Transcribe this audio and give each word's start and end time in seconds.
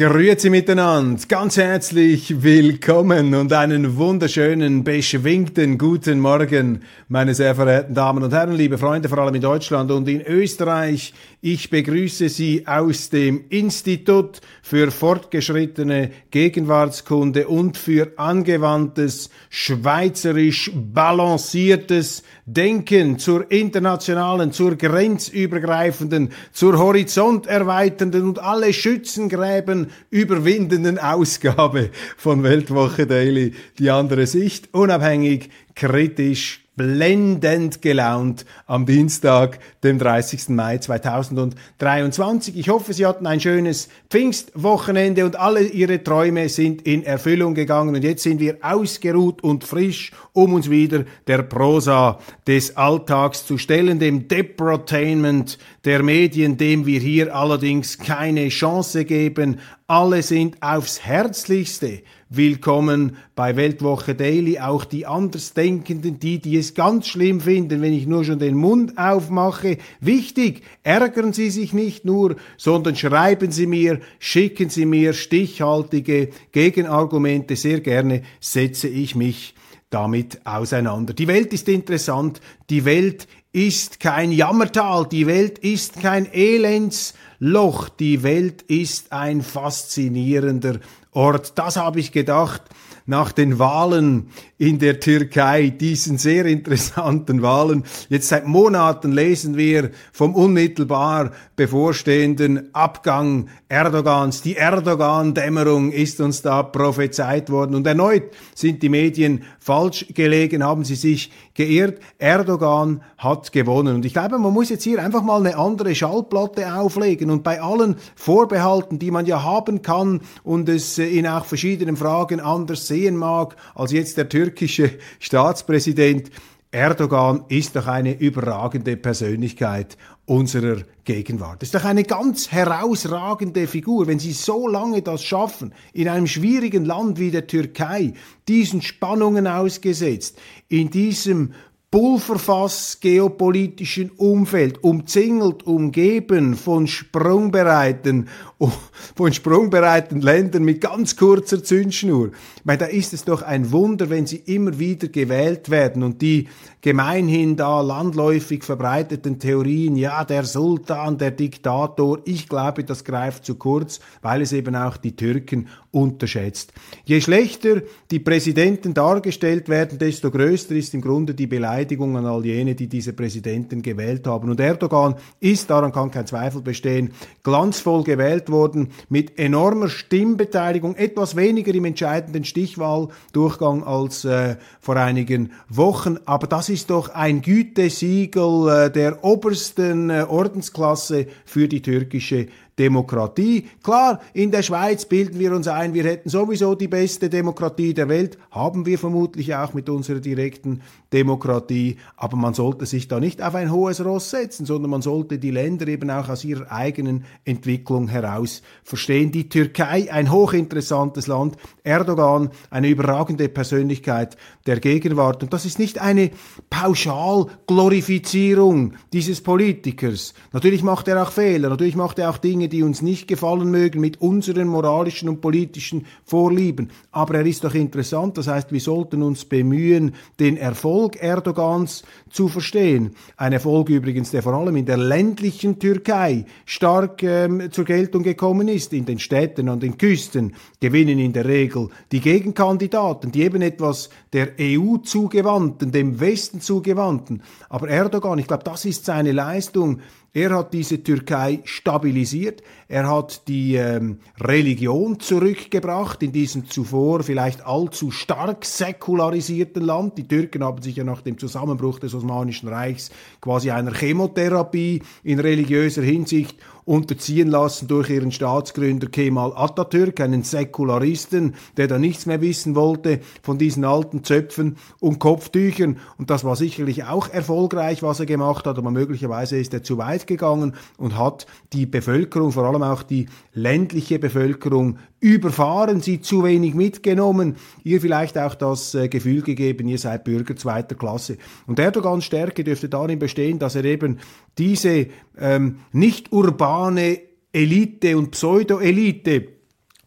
Grüezi 0.00 0.48
miteinander, 0.48 1.20
ganz 1.28 1.58
herzlich 1.58 2.42
willkommen 2.42 3.34
und 3.34 3.52
einen 3.52 3.98
wunderschönen, 3.98 4.82
beschwingten 4.82 5.76
guten 5.76 6.20
Morgen, 6.20 6.84
meine 7.08 7.34
sehr 7.34 7.54
verehrten 7.54 7.92
Damen 7.92 8.22
und 8.22 8.32
Herren, 8.32 8.54
liebe 8.54 8.78
Freunde, 8.78 9.10
vor 9.10 9.18
allem 9.18 9.34
in 9.34 9.42
Deutschland 9.42 9.90
und 9.90 10.08
in 10.08 10.22
Österreich. 10.22 11.12
Ich 11.42 11.68
begrüße 11.68 12.30
Sie 12.30 12.66
aus 12.66 13.10
dem 13.10 13.44
Institut 13.50 14.40
für 14.62 14.90
fortgeschrittene 14.90 16.10
Gegenwartskunde 16.30 17.48
und 17.48 17.76
für 17.76 18.12
angewandtes, 18.16 19.28
schweizerisch 19.50 20.70
balanciertes 20.74 22.22
Denken 22.46 23.18
zur 23.18 23.50
internationalen, 23.50 24.52
zur 24.52 24.76
grenzübergreifenden, 24.76 26.30
zur 26.52 26.78
horizonterweiternden 26.78 28.22
und 28.22 28.38
alle 28.38 28.72
Schützengräben 28.72 29.89
überwindenden 30.10 30.98
Ausgabe 30.98 31.90
von 32.16 32.42
Weltwoche 32.42 33.06
Daily. 33.06 33.54
Die 33.78 33.90
andere 33.90 34.26
Sicht, 34.26 34.68
unabhängig, 34.72 35.50
kritisch, 35.74 36.60
blendend 36.80 37.82
gelaunt 37.82 38.46
am 38.66 38.86
Dienstag, 38.86 39.58
dem 39.84 39.98
30. 39.98 40.48
Mai 40.48 40.78
2023. 40.78 42.56
Ich 42.56 42.70
hoffe, 42.70 42.94
Sie 42.94 43.04
hatten 43.04 43.26
ein 43.26 43.38
schönes 43.38 43.90
Pfingstwochenende 44.08 45.26
und 45.26 45.36
alle 45.36 45.60
Ihre 45.60 46.02
Träume 46.02 46.48
sind 46.48 46.80
in 46.86 47.02
Erfüllung 47.02 47.52
gegangen 47.52 47.94
und 47.94 48.02
jetzt 48.02 48.22
sind 48.22 48.40
wir 48.40 48.56
ausgeruht 48.62 49.44
und 49.44 49.64
frisch, 49.64 50.12
um 50.32 50.54
uns 50.54 50.70
wieder 50.70 51.04
der 51.26 51.42
Prosa 51.42 52.18
des 52.46 52.78
Alltags 52.78 53.44
zu 53.44 53.58
stellen, 53.58 53.98
dem 53.98 54.26
Deprotainment 54.26 55.58
der 55.84 56.02
Medien, 56.02 56.56
dem 56.56 56.86
wir 56.86 57.00
hier 57.00 57.36
allerdings 57.36 57.98
keine 57.98 58.48
Chance 58.48 59.04
geben. 59.04 59.60
Alle 59.86 60.22
sind 60.22 60.62
aufs 60.62 61.04
Herzlichste 61.04 62.00
willkommen 62.32 63.16
bei 63.34 63.56
Weltwoche 63.56 64.14
Daily. 64.14 64.60
Auch 64.60 64.84
die 64.84 65.04
Andersdenkenden, 65.04 66.20
die, 66.20 66.38
die 66.38 66.56
es 66.56 66.74
ganz 66.74 67.08
schlimm 67.08 67.40
finden, 67.40 67.82
wenn 67.82 67.92
ich 67.92 68.06
nur 68.06 68.24
schon 68.24 68.38
den 68.38 68.54
Mund 68.54 68.96
aufmache. 68.96 69.78
Wichtig, 70.00 70.62
ärgern 70.84 71.32
Sie 71.32 71.50
sich 71.50 71.72
nicht 71.72 72.04
nur, 72.04 72.36
sondern 72.56 72.94
schreiben 72.94 73.50
Sie 73.50 73.66
mir, 73.66 73.98
schicken 74.20 74.70
Sie 74.70 74.86
mir 74.86 75.12
stichhaltige 75.12 76.30
Gegenargumente. 76.52 77.56
Sehr 77.56 77.80
gerne 77.80 78.22
setze 78.38 78.86
ich 78.86 79.16
mich 79.16 79.54
damit 79.90 80.46
auseinander. 80.46 81.14
Die 81.14 81.26
Welt 81.26 81.52
ist 81.52 81.68
interessant, 81.68 82.40
die 82.70 82.84
Welt 82.84 83.26
ist 83.52 83.98
kein 83.98 84.30
Jammertal, 84.30 85.08
die 85.10 85.26
Welt 85.26 85.58
ist 85.58 86.00
kein 86.00 86.32
Elendsloch, 86.32 87.88
die 87.88 88.22
Welt 88.22 88.62
ist 88.62 89.10
ein 89.10 89.42
faszinierender 89.42 90.78
Ort. 91.12 91.58
Das 91.58 91.76
habe 91.76 92.00
ich 92.00 92.12
gedacht 92.12 92.62
nach 93.06 93.32
den 93.32 93.58
Wahlen 93.58 94.28
in 94.56 94.78
der 94.78 95.00
Türkei, 95.00 95.68
diesen 95.68 96.16
sehr 96.16 96.46
interessanten 96.46 97.42
Wahlen. 97.42 97.84
Jetzt 98.08 98.28
seit 98.28 98.46
Monaten 98.46 99.10
lesen 99.10 99.56
wir 99.56 99.90
vom 100.12 100.34
unmittelbar 100.34 101.32
bevorstehenden 101.56 102.72
Abgang 102.72 103.48
Erdogans. 103.68 104.42
Die 104.42 104.56
Erdogan-Dämmerung 104.56 105.90
ist 105.90 106.20
uns 106.20 106.42
da 106.42 106.62
prophezeit 106.62 107.50
worden. 107.50 107.74
Und 107.74 107.86
erneut 107.86 108.24
sind 108.54 108.82
die 108.82 108.88
Medien 108.88 109.42
falsch 109.58 110.06
gelegen, 110.14 110.62
haben 110.62 110.84
sie 110.84 110.94
sich 110.94 111.32
geirrt. 111.60 112.00
Erdogan 112.18 113.02
hat 113.18 113.52
gewonnen. 113.52 113.96
Und 113.96 114.06
ich 114.06 114.14
glaube, 114.14 114.38
man 114.38 114.52
muss 114.52 114.70
jetzt 114.70 114.84
hier 114.84 115.02
einfach 115.02 115.22
mal 115.22 115.40
eine 115.40 115.58
andere 115.58 115.94
Schallplatte 115.94 116.74
auflegen 116.74 117.30
und 117.30 117.42
bei 117.42 117.60
allen 117.60 117.96
Vorbehalten, 118.16 118.98
die 118.98 119.10
man 119.10 119.26
ja 119.26 119.42
haben 119.42 119.82
kann 119.82 120.22
und 120.42 120.70
es 120.70 120.96
in 120.96 121.26
auch 121.26 121.44
verschiedenen 121.44 121.96
Fragen 121.96 122.40
anders 122.40 122.86
sehen 122.86 123.16
mag 123.16 123.56
als 123.74 123.92
jetzt 123.92 124.16
der 124.16 124.30
türkische 124.30 124.92
Staatspräsident, 125.18 126.30
Erdogan 126.72 127.44
ist 127.48 127.76
doch 127.76 127.88
eine 127.88 128.18
überragende 128.18 128.96
Persönlichkeit 128.96 129.98
unserer 130.30 130.84
Gegenwart. 131.02 131.60
Das 131.60 131.70
ist 131.70 131.74
doch 131.74 131.84
eine 131.84 132.04
ganz 132.04 132.52
herausragende 132.52 133.66
Figur. 133.66 134.06
Wenn 134.06 134.20
Sie 134.20 134.30
so 134.30 134.68
lange 134.68 135.02
das 135.02 135.24
schaffen, 135.24 135.74
in 135.92 136.08
einem 136.08 136.28
schwierigen 136.28 136.84
Land 136.84 137.18
wie 137.18 137.32
der 137.32 137.48
Türkei, 137.48 138.12
diesen 138.46 138.80
Spannungen 138.80 139.48
ausgesetzt, 139.48 140.38
in 140.68 140.88
diesem 140.88 141.52
Pulverfass 141.90 143.00
geopolitischen 143.00 144.10
Umfeld, 144.10 144.84
umzingelt, 144.84 145.66
umgeben 145.66 146.54
von 146.54 146.86
sprungbereiten, 146.86 148.28
von 149.16 149.32
sprungbereiten 149.32 150.20
Ländern 150.20 150.62
mit 150.62 150.80
ganz 150.80 151.16
kurzer 151.16 151.64
Zündschnur. 151.64 152.30
Weil 152.62 152.78
da 152.78 152.86
ist 152.86 153.12
es 153.12 153.24
doch 153.24 153.42
ein 153.42 153.72
Wunder, 153.72 154.08
wenn 154.08 154.26
sie 154.26 154.36
immer 154.36 154.78
wieder 154.78 155.08
gewählt 155.08 155.70
werden 155.70 156.04
und 156.04 156.22
die 156.22 156.46
gemeinhin 156.82 157.56
da 157.56 157.82
landläufig 157.82 158.64
verbreiteten 158.64 159.38
Theorien, 159.38 159.96
ja, 159.96 160.24
der 160.24 160.44
Sultan, 160.44 161.18
der 161.18 161.30
Diktator, 161.30 162.20
ich 162.24 162.48
glaube, 162.48 162.84
das 162.84 163.04
greift 163.04 163.44
zu 163.44 163.56
kurz, 163.56 164.00
weil 164.22 164.40
es 164.40 164.52
eben 164.52 164.74
auch 164.74 164.96
die 164.96 165.14
Türken 165.14 165.68
unterschätzt. 165.90 166.72
Je 167.04 167.20
schlechter 167.20 167.82
die 168.10 168.20
Präsidenten 168.20 168.94
dargestellt 168.94 169.68
werden, 169.68 169.98
desto 169.98 170.30
größer 170.30 170.74
ist 170.74 170.94
im 170.94 171.02
Grunde 171.02 171.34
die 171.34 171.48
Beleidigung 171.48 172.16
an 172.16 172.26
all 172.26 172.46
jene, 172.46 172.74
die 172.74 172.86
diese 172.86 173.12
Präsidenten 173.12 173.82
gewählt 173.82 174.26
haben. 174.26 174.48
Und 174.50 174.60
Erdogan 174.60 175.16
ist, 175.40 175.68
daran 175.68 175.92
kann 175.92 176.10
kein 176.10 176.26
Zweifel 176.26 176.62
bestehen, 176.62 177.12
glanzvoll 177.42 178.04
gewählt 178.04 178.50
worden, 178.50 178.90
mit 179.08 179.38
enormer 179.38 179.88
Stimmbeteiligung, 179.88 180.94
etwas 180.94 181.36
weniger 181.36 181.74
im 181.74 181.84
entscheidenden 181.84 182.44
Stichwahldurchgang 182.44 183.82
als 183.82 184.24
äh, 184.24 184.56
vor 184.80 184.96
einigen 184.96 185.52
Wochen. 185.68 186.18
Aber 186.24 186.46
das 186.46 186.69
ist 186.70 186.90
doch 186.90 187.10
ein 187.10 187.42
Gütesiegel 187.42 188.68
äh, 188.68 188.90
der 188.90 189.24
obersten 189.24 190.08
äh, 190.08 190.24
Ordensklasse 190.28 191.26
für 191.44 191.68
die 191.68 191.82
türkische 191.82 192.46
Demokratie. 192.80 193.68
Klar, 193.82 194.20
in 194.32 194.50
der 194.50 194.62
Schweiz 194.62 195.04
bilden 195.04 195.38
wir 195.38 195.54
uns 195.54 195.68
ein, 195.68 195.92
wir 195.92 196.04
hätten 196.04 196.30
sowieso 196.30 196.74
die 196.74 196.88
beste 196.88 197.28
Demokratie 197.28 197.92
der 197.92 198.08
Welt, 198.08 198.38
haben 198.50 198.86
wir 198.86 198.98
vermutlich 198.98 199.54
auch 199.54 199.74
mit 199.74 199.90
unserer 199.90 200.20
direkten 200.20 200.80
Demokratie, 201.12 201.98
aber 202.16 202.38
man 202.38 202.54
sollte 202.54 202.86
sich 202.86 203.06
da 203.06 203.20
nicht 203.20 203.42
auf 203.42 203.54
ein 203.54 203.70
hohes 203.70 204.02
Ross 204.02 204.30
setzen, 204.30 204.64
sondern 204.64 204.90
man 204.90 205.02
sollte 205.02 205.38
die 205.38 205.50
Länder 205.50 205.88
eben 205.88 206.10
auch 206.10 206.30
aus 206.30 206.42
ihrer 206.42 206.72
eigenen 206.72 207.26
Entwicklung 207.44 208.08
heraus 208.08 208.62
verstehen. 208.82 209.30
Die 209.30 209.50
Türkei, 209.50 210.10
ein 210.10 210.32
hochinteressantes 210.32 211.26
Land, 211.26 211.58
Erdogan, 211.82 212.48
eine 212.70 212.88
überragende 212.88 213.50
Persönlichkeit 213.50 214.38
der 214.66 214.80
Gegenwart. 214.80 215.42
Und 215.42 215.52
das 215.52 215.66
ist 215.66 215.78
nicht 215.78 216.00
eine 216.00 216.30
Pauschalglorifizierung 216.70 218.94
dieses 219.12 219.42
Politikers. 219.42 220.32
Natürlich 220.52 220.82
macht 220.82 221.08
er 221.08 221.22
auch 221.22 221.32
Fehler, 221.32 221.68
natürlich 221.68 221.96
macht 221.96 222.18
er 222.18 222.30
auch 222.30 222.38
Dinge, 222.38 222.69
die 222.70 222.82
uns 222.82 223.02
nicht 223.02 223.28
gefallen 223.28 223.70
mögen, 223.70 224.00
mit 224.00 224.20
unseren 224.20 224.68
moralischen 224.68 225.28
und 225.28 225.40
politischen 225.40 226.06
Vorlieben. 226.24 226.90
Aber 227.12 227.34
er 227.34 227.46
ist 227.46 227.64
doch 227.64 227.74
interessant, 227.74 228.38
das 228.38 228.46
heißt, 228.46 228.72
wir 228.72 228.80
sollten 228.80 229.22
uns 229.22 229.44
bemühen, 229.44 230.14
den 230.38 230.56
Erfolg 230.56 231.22
Erdogans 231.22 232.04
zu 232.30 232.48
verstehen. 232.48 233.14
Ein 233.36 233.52
Erfolg 233.52 233.90
übrigens, 233.90 234.30
der 234.30 234.42
vor 234.42 234.54
allem 234.54 234.76
in 234.76 234.86
der 234.86 234.96
ländlichen 234.96 235.78
Türkei 235.78 236.46
stark 236.64 237.22
ähm, 237.22 237.70
zur 237.70 237.84
Geltung 237.84 238.22
gekommen 238.22 238.68
ist. 238.68 238.92
In 238.92 239.04
den 239.04 239.18
Städten, 239.18 239.68
an 239.68 239.80
den 239.80 239.98
Küsten 239.98 240.54
gewinnen 240.80 241.18
in 241.18 241.32
der 241.32 241.44
Regel 241.44 241.88
die 242.12 242.20
Gegenkandidaten, 242.20 243.32
die 243.32 243.42
eben 243.42 243.62
etwas 243.62 244.08
der 244.32 244.52
EU 244.60 244.98
zugewandten, 244.98 245.92
dem 245.92 246.20
Westen 246.20 246.60
zugewandten. 246.60 247.42
Aber 247.68 247.88
Erdogan, 247.88 248.38
ich 248.38 248.46
glaube, 248.46 248.64
das 248.64 248.84
ist 248.84 249.04
seine 249.04 249.32
Leistung, 249.32 250.00
er 250.32 250.54
hat 250.54 250.72
diese 250.72 251.02
Türkei 251.02 251.60
stabilisiert, 251.64 252.62
er 252.86 253.08
hat 253.08 253.48
die 253.48 253.74
ähm, 253.74 254.18
Religion 254.40 255.18
zurückgebracht 255.18 256.22
in 256.22 256.30
diesem 256.30 256.68
zuvor 256.68 257.22
vielleicht 257.24 257.66
allzu 257.66 258.12
stark 258.12 258.64
säkularisierten 258.64 259.82
Land. 259.82 260.18
Die 260.18 260.28
Türken 260.28 260.62
haben 260.62 260.82
sich 260.82 260.96
ja 260.96 261.04
nach 261.04 261.22
dem 261.22 261.36
Zusammenbruch 261.36 261.98
des 261.98 262.14
Osmanischen 262.14 262.68
Reichs 262.68 263.10
quasi 263.40 263.72
einer 263.72 263.92
Chemotherapie 263.92 265.02
in 265.24 265.40
religiöser 265.40 266.02
Hinsicht 266.02 266.56
unterziehen 266.84 267.48
lassen 267.48 267.88
durch 267.88 268.10
ihren 268.10 268.32
Staatsgründer 268.32 269.08
Kemal 269.08 269.52
Atatürk, 269.54 270.20
einen 270.20 270.42
Säkularisten, 270.42 271.54
der 271.76 271.88
da 271.88 271.98
nichts 271.98 272.26
mehr 272.26 272.40
wissen 272.40 272.74
wollte 272.74 273.20
von 273.42 273.58
diesen 273.58 273.84
alten 273.84 274.24
Zöpfen 274.24 274.76
und 275.00 275.18
Kopftüchern. 275.18 275.98
Und 276.18 276.30
das 276.30 276.44
war 276.44 276.56
sicherlich 276.56 277.04
auch 277.04 277.28
erfolgreich, 277.28 278.02
was 278.02 278.20
er 278.20 278.26
gemacht 278.26 278.66
hat, 278.66 278.78
aber 278.78 278.90
möglicherweise 278.90 279.58
ist 279.58 279.74
er 279.74 279.82
zu 279.82 279.98
weit 279.98 280.26
gegangen 280.26 280.74
und 280.98 281.16
hat 281.16 281.46
die 281.72 281.86
Bevölkerung, 281.86 282.52
vor 282.52 282.64
allem 282.64 282.82
auch 282.82 283.02
die 283.02 283.26
ländliche 283.52 284.18
Bevölkerung, 284.18 284.98
überfahren, 285.20 286.00
sie 286.00 286.20
zu 286.20 286.44
wenig 286.44 286.74
mitgenommen, 286.74 287.56
ihr 287.84 288.00
vielleicht 288.00 288.38
auch 288.38 288.54
das 288.54 288.94
äh, 288.94 289.08
Gefühl 289.08 289.42
gegeben, 289.42 289.86
ihr 289.88 289.98
seid 289.98 290.24
Bürger 290.24 290.56
zweiter 290.56 290.94
Klasse. 290.94 291.36
Und 291.66 291.78
Erdogans 291.78 292.24
Stärke 292.24 292.64
dürfte 292.64 292.88
darin 292.88 293.18
bestehen, 293.18 293.58
dass 293.58 293.74
er 293.74 293.84
eben 293.84 294.18
diese 294.58 295.08
ähm, 295.38 295.80
nicht 295.92 296.32
urbane 296.32 297.20
Elite 297.52 298.16
und 298.16 298.30
Pseudo-Elite 298.30 299.59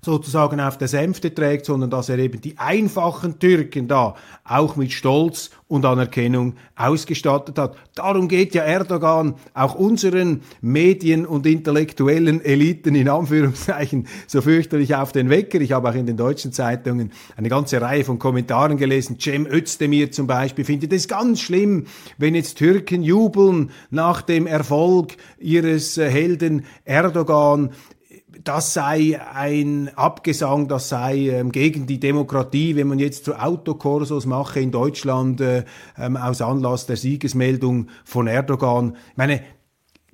sozusagen 0.03 0.59
auf 0.59 0.77
der 0.77 0.87
Sänfte 0.87 1.33
trägt, 1.33 1.65
sondern 1.65 1.89
dass 1.89 2.09
er 2.09 2.19
eben 2.19 2.41
die 2.41 2.57
einfachen 2.57 3.39
Türken 3.39 3.87
da 3.87 4.15
auch 4.43 4.75
mit 4.75 4.91
Stolz 4.91 5.49
und 5.67 5.85
Anerkennung 5.85 6.53
ausgestattet 6.75 7.57
hat. 7.57 7.75
Darum 7.95 8.27
geht 8.27 8.53
ja 8.53 8.63
Erdogan 8.63 9.35
auch 9.53 9.75
unseren 9.75 10.41
Medien 10.61 11.25
und 11.25 11.47
intellektuellen 11.47 12.43
Eliten 12.43 12.95
in 12.95 13.09
Anführungszeichen 13.09 14.07
so 14.27 14.41
fürchterlich 14.41 14.95
auf 14.95 15.11
den 15.11 15.29
Wecker. 15.29 15.61
Ich 15.61 15.71
habe 15.71 15.89
auch 15.89 15.95
in 15.95 16.05
den 16.05 16.17
deutschen 16.17 16.51
Zeitungen 16.51 17.11
eine 17.35 17.49
ganze 17.49 17.81
Reihe 17.81 18.03
von 18.03 18.19
Kommentaren 18.19 18.77
gelesen. 18.77 19.17
Cem 19.19 19.47
Özdemir 19.47 20.11
zum 20.11 20.27
Beispiel 20.27 20.65
findet 20.65 20.93
es 20.93 21.07
ganz 21.07 21.41
schlimm, 21.41 21.85
wenn 22.17 22.35
jetzt 22.35 22.57
Türken 22.57 23.01
jubeln 23.01 23.71
nach 23.89 24.21
dem 24.21 24.45
Erfolg 24.45 25.17
ihres 25.39 25.97
Helden 25.97 26.65
Erdogan 26.85 27.71
das 28.43 28.73
sei 28.73 29.19
ein 29.33 29.89
Abgesang, 29.95 30.67
das 30.67 30.89
sei 30.89 31.29
ähm, 31.29 31.51
gegen 31.51 31.85
die 31.85 31.99
Demokratie, 31.99 32.75
wenn 32.75 32.87
man 32.87 32.99
jetzt 32.99 33.25
so 33.25 33.35
Autokorsos 33.35 34.25
mache 34.25 34.59
in 34.59 34.71
Deutschland 34.71 35.41
äh, 35.41 35.63
ähm, 35.97 36.17
aus 36.17 36.41
Anlass 36.41 36.85
der 36.85 36.97
Siegesmeldung 36.97 37.87
von 38.03 38.27
Erdogan. 38.27 38.97
Ich 39.11 39.17
meine, 39.17 39.41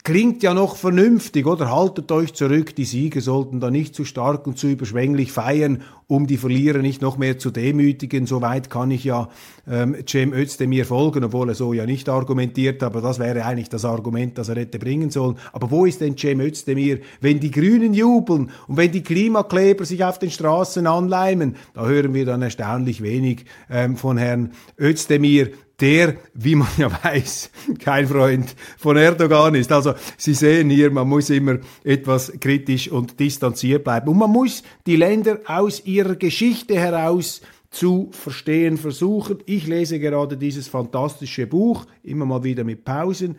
klingt 0.04 0.44
ja 0.44 0.54
noch 0.54 0.76
vernünftig, 0.76 1.46
oder? 1.46 1.72
Haltet 1.72 2.12
euch 2.12 2.34
zurück, 2.34 2.76
die 2.76 2.86
Sieger 2.86 3.22
sollten 3.22 3.60
da 3.60 3.72
nicht 3.72 3.96
zu 3.96 4.06
stark 4.06 4.48
und 4.48 4.58
zu 4.58 4.68
überschwänglich 4.68 5.32
feiern, 5.32 5.84
um 6.10 6.26
die 6.26 6.38
Verlierer 6.38 6.80
nicht 6.80 7.04
noch 7.04 7.18
mehr 7.18 7.38
zu 7.38 7.52
demütigen. 7.52 8.26
Soweit 8.26 8.72
kann 8.72 8.90
ich 8.90 9.04
ja 9.04 9.30
ähm, 9.70 9.96
Cem 10.08 10.34
Özdemir 10.34 10.86
folgen, 10.86 11.24
obwohl 11.24 11.50
er 11.50 11.56
so 11.56 11.72
ja 11.72 11.86
nicht 11.86 12.10
argumentiert, 12.10 12.82
aber 12.82 13.00
das 13.00 13.20
wäre 13.20 13.46
eigentlich 13.46 13.70
das 13.70 13.86
Argument, 13.86 14.36
das 14.40 14.50
er 14.50 14.56
hätte 14.56 14.80
bringen 14.80 15.12
sollen. 15.12 15.38
Aber 15.54 15.70
wo 15.70 15.86
ist 15.86 16.02
denn 16.02 16.18
Cem 16.18 16.42
Özdemir, 16.42 17.00
wenn 17.22 17.40
die 17.40 17.52
Grünen 17.52 17.94
jubeln 17.94 18.50
und 18.68 18.78
wenn 18.78 18.92
die 18.92 19.04
Klimakleber 19.04 19.86
sich 19.86 20.04
auf 20.04 20.18
den 20.18 20.32
Straßen 20.32 20.88
anleimen? 20.88 21.56
Da 21.76 21.86
hören 21.86 22.16
wir 22.16 22.26
dann 22.26 22.42
erstaunlich 22.42 23.04
wenig 23.04 23.46
ähm, 23.70 23.96
von 23.96 24.18
Herrn 24.18 24.54
Özdemir 24.80 25.52
der, 25.80 26.16
wie 26.34 26.56
man 26.56 26.68
ja 26.78 26.92
weiß, 27.04 27.52
kein 27.80 28.08
Freund 28.08 28.56
von 28.78 28.98
Erdogan 28.98 29.56
ist. 29.56 29.72
Also 29.72 29.94
Sie 30.18 30.34
sehen 30.34 30.70
hier, 30.70 30.92
man 30.92 31.08
muss 31.08 31.30
immer 31.30 31.58
etwas 31.84 32.34
kritisch 32.40 32.90
und 32.90 33.20
distanziert 33.20 33.84
bleiben. 33.84 34.10
Und 34.10 34.18
man 34.18 34.32
muss 34.32 34.64
die 34.86 34.96
Länder 34.96 35.40
aus 35.46 35.80
ihrer 36.00 36.16
Geschichte 36.16 36.80
heraus 36.80 37.42
zu 37.72 38.10
verstehen 38.12 38.78
versuchen. 38.78 39.40
Ich 39.46 39.68
lese 39.68 40.00
gerade 40.00 40.38
dieses 40.38 40.70
fantastische 40.70 41.46
Buch, 41.46 41.86
immer 42.04 42.26
mal 42.26 42.44
wieder 42.44 42.64
mit 42.64 42.86
Pausen. 42.86 43.36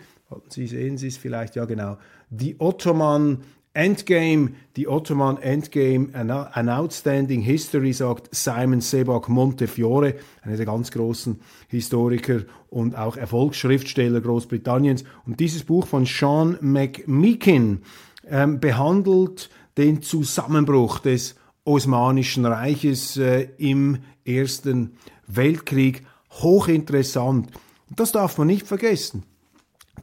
Sie 0.48 0.66
sehen 0.66 0.94
es 0.94 1.16
vielleicht, 1.16 1.56
ja 1.56 1.64
genau. 1.64 1.96
The 2.30 2.56
Ottoman 2.58 3.38
Endgame, 3.72 4.50
die 4.76 4.88
Ottoman 4.88 5.38
Endgame, 5.38 6.08
an 6.12 6.68
outstanding 6.68 7.40
history, 7.40 7.92
sagt 7.94 8.28
Simon 8.34 8.82
Sebag 8.82 9.28
Montefiore, 9.28 10.16
einer 10.42 10.56
der 10.56 10.66
ganz 10.66 10.90
großen 10.90 11.40
Historiker 11.68 12.40
und 12.68 12.96
auch 12.98 13.16
Erfolgsschriftsteller 13.16 14.20
Großbritanniens. 14.20 15.04
Und 15.24 15.40
dieses 15.40 15.64
Buch 15.64 15.86
von 15.86 16.04
Sean 16.04 16.58
McMeekin 16.60 17.82
ähm, 18.28 18.60
behandelt 18.60 19.48
den 19.78 20.02
Zusammenbruch 20.02 20.98
des 20.98 21.36
Osmanischen 21.64 22.46
Reiches 22.46 23.16
äh, 23.16 23.48
im 23.58 23.98
Ersten 24.24 24.96
Weltkrieg. 25.26 26.04
Hochinteressant. 26.30 27.50
Das 27.94 28.12
darf 28.12 28.38
man 28.38 28.46
nicht 28.46 28.66
vergessen. 28.66 29.24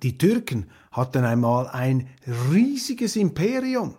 Die 0.03 0.17
Türken 0.17 0.67
hatten 0.91 1.23
einmal 1.23 1.67
ein 1.67 2.09
riesiges 2.51 3.15
Imperium. 3.15 3.95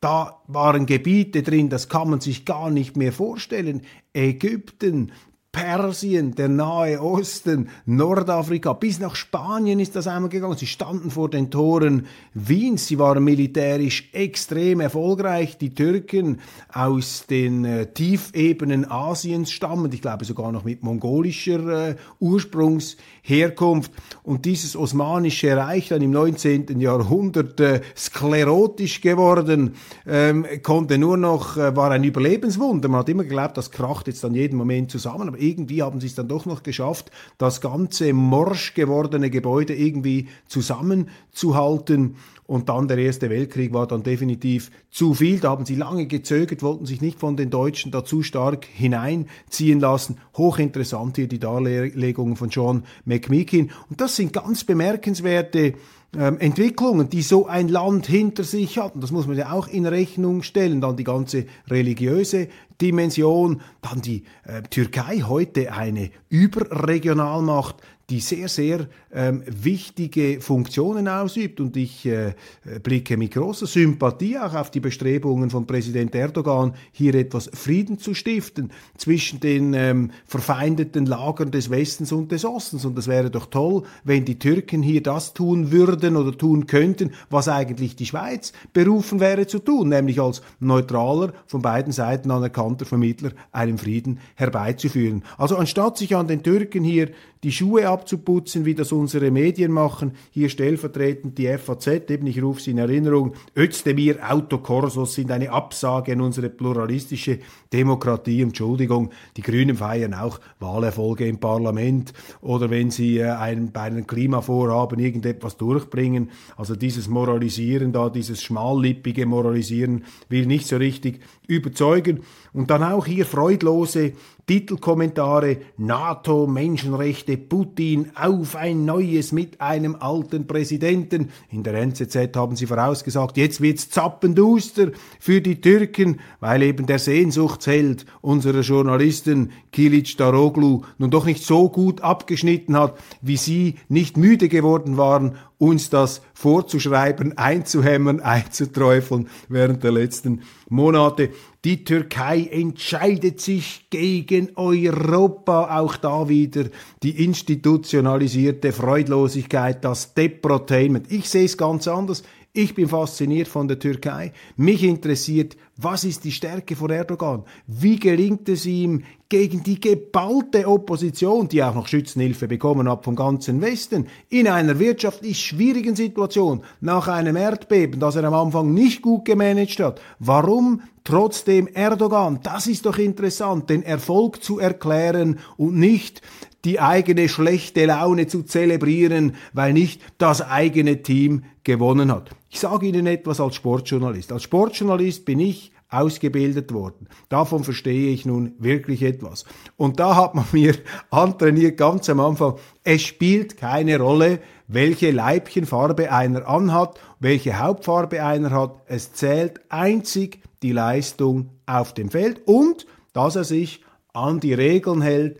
Da 0.00 0.42
waren 0.48 0.86
Gebiete 0.86 1.42
drin, 1.42 1.68
das 1.68 1.88
kann 1.88 2.10
man 2.10 2.20
sich 2.20 2.44
gar 2.44 2.70
nicht 2.70 2.96
mehr 2.96 3.12
vorstellen. 3.12 3.82
Ägypten, 4.12 5.12
Persien, 5.52 6.34
der 6.34 6.48
Nahe 6.48 6.98
Osten, 7.02 7.68
Nordafrika, 7.84 8.72
bis 8.72 8.98
nach 8.98 9.14
Spanien 9.14 9.80
ist 9.80 9.94
das 9.94 10.06
einmal 10.06 10.30
gegangen. 10.30 10.56
Sie 10.56 10.66
standen 10.66 11.10
vor 11.10 11.28
den 11.28 11.50
Toren 11.50 12.06
Wiens, 12.32 12.86
sie 12.86 12.98
waren 12.98 13.22
militärisch 13.22 14.08
extrem 14.12 14.80
erfolgreich. 14.80 15.58
Die 15.58 15.74
Türken 15.74 16.40
aus 16.72 17.26
den 17.28 17.66
äh, 17.66 17.92
Tiefebenen 17.92 18.90
Asiens 18.90 19.50
stammend, 19.50 19.92
ich 19.92 20.00
glaube 20.00 20.24
sogar 20.24 20.52
noch 20.52 20.64
mit 20.64 20.82
mongolischer 20.82 21.90
äh, 21.90 21.96
Ursprungsherkunft. 22.18 23.92
Und 24.22 24.46
dieses 24.46 24.74
osmanische 24.74 25.54
Reich 25.54 25.88
dann 25.88 26.00
im 26.00 26.12
19. 26.12 26.80
Jahrhundert 26.80 27.60
äh, 27.60 27.82
sklerotisch 27.94 29.02
geworden, 29.02 29.74
ähm, 30.06 30.46
konnte 30.62 30.96
nur 30.96 31.18
noch, 31.18 31.58
äh, 31.58 31.76
war 31.76 31.90
ein 31.90 32.04
Überlebenswunder. 32.04 32.88
Man 32.88 33.00
hat 33.00 33.10
immer 33.10 33.24
geglaubt, 33.24 33.58
das 33.58 33.70
kracht 33.70 34.06
jetzt 34.06 34.24
an 34.24 34.34
jedem 34.34 34.56
Moment 34.56 34.90
zusammen. 34.90 35.28
Aber 35.28 35.41
irgendwie 35.42 35.82
haben 35.82 36.00
sie 36.00 36.06
es 36.06 36.14
dann 36.14 36.28
doch 36.28 36.46
noch 36.46 36.62
geschafft, 36.62 37.10
das 37.36 37.60
ganze 37.60 38.12
morsch 38.12 38.74
gewordene 38.74 39.28
Gebäude 39.28 39.74
irgendwie 39.74 40.28
zusammenzuhalten. 40.46 42.16
Und 42.46 42.68
dann 42.68 42.88
der 42.88 42.98
Erste 42.98 43.30
Weltkrieg 43.30 43.72
war 43.72 43.86
dann 43.86 44.02
definitiv 44.02 44.70
zu 44.90 45.14
viel. 45.14 45.40
Da 45.40 45.50
haben 45.50 45.64
sie 45.64 45.74
lange 45.74 46.06
gezögert, 46.06 46.62
wollten 46.62 46.86
sich 46.86 47.00
nicht 47.00 47.18
von 47.18 47.36
den 47.36 47.50
Deutschen 47.50 47.92
da 47.92 48.04
zu 48.04 48.22
stark 48.22 48.66
hineinziehen 48.66 49.80
lassen. 49.80 50.18
Hochinteressant 50.36 51.16
hier 51.16 51.28
die 51.28 51.38
Darlegungen 51.38 52.36
von 52.36 52.50
John 52.50 52.84
McMeekin. 53.04 53.70
Und 53.88 54.00
das 54.00 54.16
sind 54.16 54.32
ganz 54.32 54.64
bemerkenswerte 54.64 55.74
ähm, 56.14 56.38
Entwicklungen, 56.40 57.08
die 57.08 57.22
so 57.22 57.46
ein 57.46 57.68
Land 57.68 58.06
hinter 58.06 58.44
sich 58.44 58.76
hatten. 58.76 59.00
Das 59.00 59.12
muss 59.12 59.26
man 59.26 59.38
ja 59.38 59.52
auch 59.52 59.66
in 59.68 59.86
Rechnung 59.86 60.42
stellen. 60.42 60.82
Dann 60.82 60.96
die 60.96 61.04
ganze 61.04 61.46
religiöse 61.70 62.48
Dimension, 62.82 63.60
dann 63.80 64.02
die 64.02 64.24
äh, 64.44 64.62
Türkei 64.62 65.20
heute 65.20 65.72
eine 65.72 66.10
Überregionalmacht, 66.28 67.76
die 68.10 68.20
sehr, 68.20 68.48
sehr 68.48 68.88
ähm, 69.10 69.42
wichtige 69.46 70.42
Funktionen 70.42 71.08
ausübt. 71.08 71.60
Und 71.60 71.76
ich 71.78 72.04
äh, 72.04 72.34
blicke 72.82 73.16
mit 73.16 73.32
großer 73.32 73.66
Sympathie 73.66 74.38
auch 74.38 74.54
auf 74.54 74.70
die 74.70 74.80
Bestrebungen 74.80 75.48
von 75.48 75.66
Präsident 75.66 76.14
Erdogan, 76.14 76.74
hier 76.90 77.14
etwas 77.14 77.50
Frieden 77.54 77.98
zu 77.98 78.12
stiften 78.12 78.70
zwischen 78.98 79.40
den 79.40 79.72
ähm, 79.72 80.10
verfeindeten 80.26 81.06
Lagern 81.06 81.50
des 81.50 81.70
Westens 81.70 82.12
und 82.12 82.32
des 82.32 82.44
Ostens. 82.44 82.84
Und 82.84 82.98
das 82.98 83.06
wäre 83.08 83.30
doch 83.30 83.46
toll, 83.46 83.84
wenn 84.04 84.26
die 84.26 84.38
Türken 84.38 84.82
hier 84.82 85.02
das 85.02 85.32
tun 85.32 85.72
würden 85.72 86.16
oder 86.16 86.36
tun 86.36 86.66
könnten, 86.66 87.12
was 87.30 87.48
eigentlich 87.48 87.96
die 87.96 88.06
Schweiz 88.06 88.52
berufen 88.74 89.20
wäre 89.20 89.46
zu 89.46 89.58
tun, 89.58 89.88
nämlich 89.88 90.20
als 90.20 90.42
neutraler, 90.60 91.32
von 91.46 91.62
beiden 91.62 91.92
Seiten 91.92 92.30
anerkannter 92.30 92.71
Vermittler 92.80 93.32
einen 93.52 93.78
Frieden 93.78 94.20
herbeizuführen. 94.34 95.22
Also 95.38 95.56
anstatt 95.56 95.98
sich 95.98 96.16
an 96.16 96.26
den 96.26 96.42
Türken 96.42 96.84
hier 96.84 97.10
die 97.42 97.50
Schuhe 97.50 97.88
abzuputzen, 97.88 98.64
wie 98.64 98.74
das 98.74 98.92
unsere 98.92 99.32
Medien 99.32 99.72
machen. 99.72 100.12
Hier 100.30 100.48
stellvertretend 100.48 101.38
die 101.38 101.48
FAZ, 101.58 101.86
eben 102.08 102.26
ich 102.28 102.40
rufe 102.40 102.60
sie 102.62 102.70
in 102.70 102.78
Erinnerung, 102.78 103.34
Özdemir 103.56 104.18
Autokorsos 104.30 105.14
sind 105.14 105.30
eine 105.32 105.50
Absage 105.50 106.12
an 106.12 106.20
unsere 106.20 106.50
pluralistische 106.50 107.40
Demokratie. 107.72 108.42
Entschuldigung, 108.42 109.10
die 109.36 109.42
Grünen 109.42 109.76
feiern 109.76 110.14
auch 110.14 110.38
Wahlerfolge 110.60 111.26
im 111.26 111.38
Parlament 111.38 112.12
oder 112.40 112.70
wenn 112.70 112.90
sie 112.90 113.18
äh, 113.18 113.30
ein, 113.30 113.72
bei 113.72 113.82
einem 113.82 114.06
Klimavorhaben 114.06 115.00
irgendetwas 115.00 115.56
durchbringen. 115.56 116.30
Also 116.56 116.76
dieses 116.76 117.08
Moralisieren 117.08 117.92
da, 117.92 118.08
dieses 118.08 118.42
schmallippige 118.42 119.26
Moralisieren 119.26 120.04
will 120.28 120.46
nicht 120.46 120.68
so 120.68 120.76
richtig 120.76 121.20
überzeugen. 121.46 122.22
Und 122.52 122.70
dann 122.70 122.82
auch 122.82 123.06
hier 123.06 123.26
freudlose 123.26 124.12
Titelkommentare 124.52 125.56
NATO, 125.78 126.46
Menschenrechte, 126.46 127.38
Putin 127.38 128.10
auf 128.14 128.54
ein 128.54 128.84
neues 128.84 129.32
mit 129.32 129.62
einem 129.62 129.96
alten 129.98 130.46
Präsidenten. 130.46 131.30
In 131.48 131.62
der 131.62 131.72
NZZ 131.72 132.36
haben 132.36 132.54
sie 132.54 132.66
vorausgesagt, 132.66 133.38
jetzt 133.38 133.62
wird's 133.62 133.88
zappenduster 133.88 134.88
für 135.18 135.40
die 135.40 135.62
Türken, 135.62 136.20
weil 136.40 136.62
eben 136.64 136.84
der 136.84 136.98
Sehnsuchtsheld 136.98 138.04
unserer 138.20 138.60
Journalisten 138.60 139.52
Kilic 139.72 140.18
Daroglu 140.18 140.82
nun 140.98 141.10
doch 141.10 141.24
nicht 141.24 141.42
so 141.42 141.70
gut 141.70 142.02
abgeschnitten 142.02 142.76
hat, 142.76 142.98
wie 143.22 143.38
sie 143.38 143.76
nicht 143.88 144.18
müde 144.18 144.50
geworden 144.50 144.98
waren, 144.98 145.36
uns 145.56 145.88
das 145.88 146.20
vorzuschreiben, 146.34 147.38
einzuhämmern, 147.38 148.20
einzuträufeln 148.20 149.28
während 149.48 149.82
der 149.82 149.92
letzten 149.92 150.42
Monate. 150.68 151.30
Die 151.64 151.84
Türkei 151.84 152.48
entscheidet 152.50 153.40
sich 153.40 153.86
gegen 153.88 154.50
Europa. 154.56 155.78
Auch 155.78 155.96
da 155.96 156.28
wieder 156.28 156.64
die 157.04 157.24
institutionalisierte 157.24 158.72
Freudlosigkeit, 158.72 159.84
das 159.84 160.12
Deprotainment. 160.14 161.12
Ich 161.12 161.28
sehe 161.28 161.44
es 161.44 161.56
ganz 161.56 161.86
anders. 161.86 162.24
Ich 162.54 162.74
bin 162.74 162.86
fasziniert 162.86 163.48
von 163.48 163.66
der 163.66 163.78
Türkei. 163.78 164.30
Mich 164.56 164.82
interessiert, 164.82 165.56
was 165.78 166.04
ist 166.04 166.22
die 166.22 166.32
Stärke 166.32 166.76
von 166.76 166.90
Erdogan? 166.90 167.44
Wie 167.66 167.98
gelingt 167.98 168.46
es 168.50 168.66
ihm 168.66 169.04
gegen 169.30 169.62
die 169.62 169.80
geballte 169.80 170.68
Opposition, 170.68 171.48
die 171.48 171.62
auch 171.62 171.74
noch 171.74 171.86
Schützenhilfe 171.86 172.48
bekommen 172.48 172.90
hat 172.90 173.04
vom 173.04 173.16
ganzen 173.16 173.62
Westen, 173.62 174.06
in 174.28 174.48
einer 174.48 174.78
wirtschaftlich 174.78 175.40
schwierigen 175.40 175.96
Situation, 175.96 176.62
nach 176.82 177.08
einem 177.08 177.36
Erdbeben, 177.36 177.98
das 177.98 178.16
er 178.16 178.24
am 178.24 178.34
Anfang 178.34 178.74
nicht 178.74 179.00
gut 179.00 179.24
gemanagt 179.24 179.80
hat? 179.80 180.02
Warum 180.18 180.82
trotzdem 181.04 181.68
Erdogan? 181.68 182.40
Das 182.42 182.66
ist 182.66 182.84
doch 182.84 182.98
interessant, 182.98 183.70
den 183.70 183.82
Erfolg 183.82 184.44
zu 184.44 184.58
erklären 184.58 185.38
und 185.56 185.78
nicht 185.78 186.20
die 186.64 186.80
eigene 186.80 187.28
schlechte 187.28 187.86
Laune 187.86 188.26
zu 188.26 188.42
zelebrieren, 188.42 189.34
weil 189.52 189.72
nicht 189.72 190.00
das 190.18 190.42
eigene 190.42 191.02
Team 191.02 191.44
gewonnen 191.64 192.12
hat. 192.12 192.30
Ich 192.50 192.60
sage 192.60 192.86
Ihnen 192.86 193.06
etwas 193.06 193.40
als 193.40 193.56
Sportjournalist. 193.56 194.32
Als 194.32 194.44
Sportjournalist 194.44 195.24
bin 195.24 195.40
ich 195.40 195.72
ausgebildet 195.92 196.72
worden. 196.72 197.08
Davon 197.28 197.64
verstehe 197.64 198.12
ich 198.12 198.24
nun 198.24 198.54
wirklich 198.58 199.02
etwas. 199.02 199.44
Und 199.76 200.00
da 200.00 200.16
hat 200.16 200.34
man 200.34 200.46
mir 200.52 200.74
antrainiert 201.10 201.76
ganz 201.76 202.08
am 202.08 202.20
Anfang, 202.20 202.56
es 202.82 203.02
spielt 203.02 203.56
keine 203.56 203.98
Rolle, 203.98 204.40
welche 204.68 205.10
Leibchenfarbe 205.10 206.10
einer 206.10 206.48
anhat, 206.48 206.98
welche 207.20 207.58
Hauptfarbe 207.58 208.24
einer 208.24 208.50
hat. 208.50 208.80
Es 208.86 209.12
zählt 209.12 209.60
einzig 209.68 210.40
die 210.62 210.72
Leistung 210.72 211.50
auf 211.66 211.92
dem 211.92 212.10
Feld 212.10 212.42
und 212.46 212.86
dass 213.12 213.36
er 213.36 213.44
sich 213.44 213.84
an 214.14 214.40
die 214.40 214.54
Regeln 214.54 215.02
hält, 215.02 215.38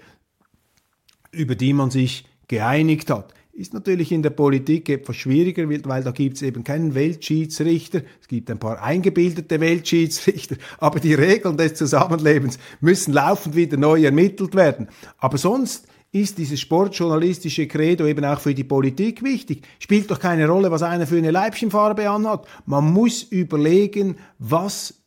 über 1.33 1.55
die 1.55 1.73
man 1.73 1.91
sich 1.91 2.25
geeinigt 2.47 3.11
hat. 3.11 3.35
Ist 3.55 3.75
natürlich 3.75 4.12
in 4.12 4.23
der 4.23 4.31
Politik 4.31 4.89
etwas 4.89 5.17
schwieriger, 5.17 5.69
weil 5.69 6.03
da 6.03 6.11
gibt 6.11 6.37
es 6.37 6.43
eben 6.43 6.65
keinen 6.65 6.95
Weltschiedsrichter. 6.95 8.01
Es 8.21 8.29
gibt 8.29 8.51
ein 8.51 8.59
paar 8.59 8.83
eingebildete 8.83 9.61
Weltschiedsrichter, 9.61 10.57
aber 10.79 11.01
die 11.01 11.12
Regeln 11.12 11.59
des 11.59 11.75
Zusammenlebens 11.75 12.59
müssen 12.81 13.12
laufend 13.12 13.55
wieder 13.55 13.77
neu 13.77 14.05
ermittelt 14.05 14.55
werden. 14.55 14.89
Aber 15.19 15.37
sonst 15.37 15.87
ist 16.12 16.39
dieses 16.39 16.61
sportjournalistische 16.61 17.67
Credo 17.67 18.07
eben 18.07 18.25
auch 18.25 18.41
für 18.41 18.55
die 18.55 18.65
Politik 18.65 19.23
wichtig. 19.23 19.67
Spielt 19.79 20.11
doch 20.11 20.19
keine 20.19 20.47
Rolle, 20.47 20.71
was 20.71 20.83
einer 20.83 21.07
für 21.07 21.17
eine 21.17 21.31
Leibchenfarbe 21.31 22.09
anhat. 22.09 22.47
Man 22.65 22.93
muss 22.93 23.23
überlegen, 23.23 24.17
was 24.39 25.02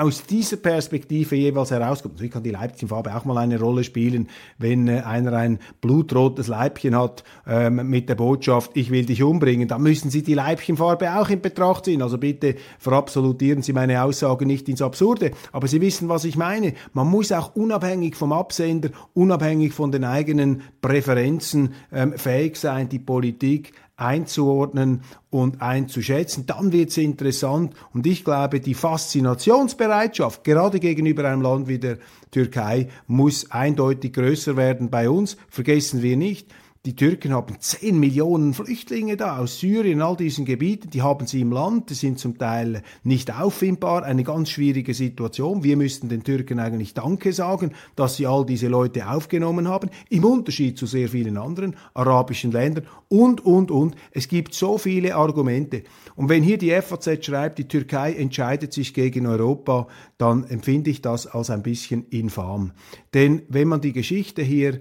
aus 0.00 0.24
dieser 0.24 0.56
Perspektive 0.56 1.36
jeweils 1.36 1.70
herauskommt. 1.70 2.14
Natürlich 2.14 2.32
kann 2.32 2.42
die 2.42 2.50
Leibchenfarbe 2.50 3.14
auch 3.14 3.24
mal 3.24 3.38
eine 3.38 3.58
Rolle 3.58 3.84
spielen, 3.84 4.28
wenn 4.58 4.88
äh, 4.88 5.00
einer 5.00 5.32
ein 5.32 5.58
blutrotes 5.80 6.48
Leibchen 6.48 6.96
hat 6.96 7.24
ähm, 7.46 7.88
mit 7.88 8.08
der 8.08 8.14
Botschaft, 8.14 8.72
ich 8.74 8.90
will 8.90 9.06
dich 9.06 9.22
umbringen, 9.22 9.68
dann 9.68 9.82
müssen 9.82 10.10
Sie 10.10 10.22
die 10.22 10.34
Leibchenfarbe 10.34 11.18
auch 11.18 11.28
in 11.30 11.40
Betracht 11.40 11.84
ziehen. 11.86 12.02
Also 12.02 12.18
bitte 12.18 12.56
verabsolutieren 12.78 13.62
Sie 13.62 13.72
meine 13.72 14.02
Aussage 14.02 14.46
nicht 14.46 14.68
ins 14.68 14.82
Absurde. 14.82 15.32
Aber 15.52 15.68
Sie 15.68 15.80
wissen, 15.80 16.08
was 16.08 16.24
ich 16.24 16.36
meine. 16.36 16.74
Man 16.92 17.08
muss 17.08 17.32
auch 17.32 17.54
unabhängig 17.54 18.16
vom 18.16 18.32
Absender, 18.32 18.90
unabhängig 19.14 19.72
von 19.72 19.92
den 19.92 20.04
eigenen 20.04 20.62
Präferenzen 20.80 21.74
ähm, 21.92 22.12
fähig 22.16 22.56
sein, 22.56 22.88
die 22.88 22.98
Politik 22.98 23.72
einzuordnen 23.98 25.02
und 25.28 25.60
einzuschätzen. 25.60 26.46
Dann 26.46 26.72
wird 26.72 26.90
es 26.90 26.96
interessant 26.96 27.74
und 27.92 28.06
ich 28.06 28.24
glaube, 28.24 28.60
die 28.60 28.74
Faszinationsbereitschaft, 28.74 30.44
gerade 30.44 30.80
gegenüber 30.80 31.24
einem 31.24 31.42
Land 31.42 31.68
wie 31.68 31.78
der 31.78 31.98
Türkei, 32.30 32.88
muss 33.06 33.50
eindeutig 33.50 34.12
größer 34.12 34.56
werden 34.56 34.88
bei 34.88 35.10
uns. 35.10 35.36
Vergessen 35.50 36.02
wir 36.02 36.16
nicht, 36.16 36.48
die 36.88 36.96
Türken 36.96 37.34
haben 37.34 37.54
10 37.60 38.00
Millionen 38.00 38.54
Flüchtlinge 38.54 39.18
da 39.18 39.36
aus 39.36 39.60
Syrien, 39.60 40.00
all 40.00 40.16
diesen 40.16 40.46
Gebieten. 40.46 40.88
Die 40.88 41.02
haben 41.02 41.26
sie 41.26 41.42
im 41.42 41.52
Land, 41.52 41.90
die 41.90 41.94
sind 41.94 42.18
zum 42.18 42.38
Teil 42.38 42.82
nicht 43.04 43.30
auffindbar. 43.30 44.04
Eine 44.04 44.24
ganz 44.24 44.48
schwierige 44.48 44.94
Situation. 44.94 45.62
Wir 45.62 45.76
müssten 45.76 46.08
den 46.08 46.24
Türken 46.24 46.58
eigentlich 46.58 46.94
Danke 46.94 47.34
sagen, 47.34 47.72
dass 47.94 48.16
sie 48.16 48.26
all 48.26 48.46
diese 48.46 48.68
Leute 48.68 49.06
aufgenommen 49.06 49.68
haben. 49.68 49.90
Im 50.08 50.24
Unterschied 50.24 50.78
zu 50.78 50.86
sehr 50.86 51.10
vielen 51.10 51.36
anderen 51.36 51.76
arabischen 51.92 52.52
Ländern. 52.52 52.86
Und, 53.08 53.44
und, 53.44 53.70
und. 53.70 53.94
Es 54.12 54.26
gibt 54.26 54.54
so 54.54 54.78
viele 54.78 55.14
Argumente. 55.14 55.82
Und 56.16 56.30
wenn 56.30 56.42
hier 56.42 56.56
die 56.56 56.70
FAZ 56.70 57.22
schreibt, 57.22 57.58
die 57.58 57.68
Türkei 57.68 58.14
entscheidet 58.14 58.72
sich 58.72 58.94
gegen 58.94 59.26
Europa, 59.26 59.88
dann 60.16 60.44
empfinde 60.44 60.88
ich 60.88 61.02
das 61.02 61.26
als 61.26 61.50
ein 61.50 61.62
bisschen 61.62 62.06
infam. 62.08 62.72
Denn 63.12 63.42
wenn 63.50 63.68
man 63.68 63.82
die 63.82 63.92
Geschichte 63.92 64.40
hier 64.40 64.80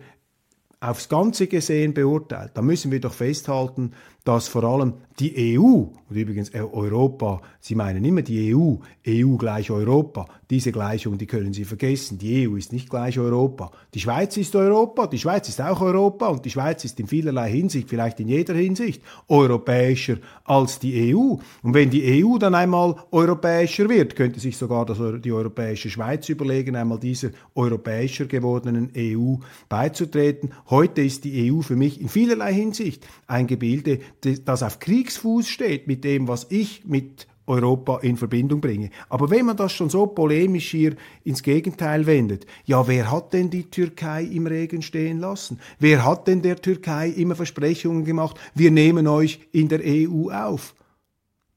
aufs 0.80 1.10
Ganze 1.10 1.48
gesehen 1.48 1.94
beurteilt, 1.94 2.52
dann 2.54 2.66
müssen 2.66 2.92
wir 2.92 3.00
doch 3.00 3.14
festhalten, 3.14 3.94
dass 4.28 4.50
vor 4.50 4.66
allem 4.66 4.94
die 5.20 5.58
EU, 5.58 5.88
und 6.10 6.16
übrigens 6.16 6.54
Europa, 6.54 7.42
Sie 7.60 7.76
meinen 7.76 8.06
immer 8.06 8.22
die 8.22 8.54
EU, 8.54 8.76
EU 9.08 9.36
gleich 9.36 9.72
Europa, 9.72 10.28
diese 10.50 10.72
Gleichung, 10.72 11.18
die 11.18 11.26
können 11.26 11.54
Sie 11.54 11.66
vergessen, 11.66 12.18
die 12.20 12.48
EU 12.48 12.56
ist 12.56 12.72
nicht 12.72 12.90
gleich 12.90 13.18
Europa. 13.18 13.72
Die 13.94 14.00
Schweiz 14.00 14.38
ist 14.38 14.56
Europa, 14.56 15.08
die 15.08 15.18
Schweiz 15.18 15.50
ist 15.50 15.60
auch 15.60 15.82
Europa 15.82 16.28
und 16.28 16.46
die 16.46 16.50
Schweiz 16.52 16.86
ist 16.86 17.00
in 17.00 17.08
vielerlei 17.08 17.50
Hinsicht, 17.50 17.90
vielleicht 17.90 18.20
in 18.20 18.28
jeder 18.28 18.54
Hinsicht, 18.54 19.02
europäischer 19.28 20.18
als 20.44 20.78
die 20.78 21.14
EU. 21.14 21.38
Und 21.64 21.74
wenn 21.74 21.90
die 21.90 22.24
EU 22.24 22.38
dann 22.38 22.54
einmal 22.54 22.96
europäischer 23.12 23.90
wird, 23.90 24.16
könnte 24.16 24.40
sich 24.40 24.56
sogar 24.56 24.86
das, 24.86 25.00
die 25.24 25.32
europäische 25.32 25.90
Schweiz 25.90 26.30
überlegen, 26.30 26.76
einmal 26.76 27.00
dieser 27.00 27.30
europäischer 27.56 28.26
gewordenen 28.26 28.92
EU 28.96 29.36
beizutreten. 29.68 30.52
Heute 30.70 31.02
ist 31.02 31.24
die 31.24 31.52
EU 31.52 31.62
für 31.62 31.76
mich 31.76 32.00
in 32.00 32.08
vielerlei 32.08 32.54
Hinsicht 32.54 33.08
ein 33.26 33.48
Gebilde, 33.48 34.00
das 34.22 34.64
auf 34.64 34.80
Kriegsfuß 34.80 35.48
steht 35.48 35.88
mit 35.88 36.04
dem, 36.04 36.28
was 36.28 36.48
ich 36.50 36.86
mit 36.86 37.28
Europa 37.48 38.00
in 38.00 38.18
Verbindung 38.18 38.60
bringe. 38.60 38.90
Aber 39.10 39.30
wenn 39.30 39.46
man 39.46 39.56
das 39.56 39.72
schon 39.72 39.90
so 39.90 40.06
polemisch 40.06 40.70
hier 40.70 40.96
ins 41.24 41.42
Gegenteil 41.42 42.06
wendet, 42.06 42.46
ja, 42.66 42.88
wer 42.88 43.10
hat 43.10 43.34
denn 43.34 43.50
die 43.50 43.70
Türkei 43.70 44.24
im 44.24 44.48
Regen 44.48 44.82
stehen 44.82 45.20
lassen? 45.20 45.60
Wer 45.80 46.06
hat 46.06 46.28
denn 46.28 46.42
der 46.42 46.58
Türkei 46.58 47.08
immer 47.10 47.36
Versprechungen 47.36 48.04
gemacht, 48.04 48.38
wir 48.54 48.72
nehmen 48.72 49.08
euch 49.08 49.40
in 49.54 49.70
der 49.70 49.80
EU 49.84 50.30
auf? 50.30 50.76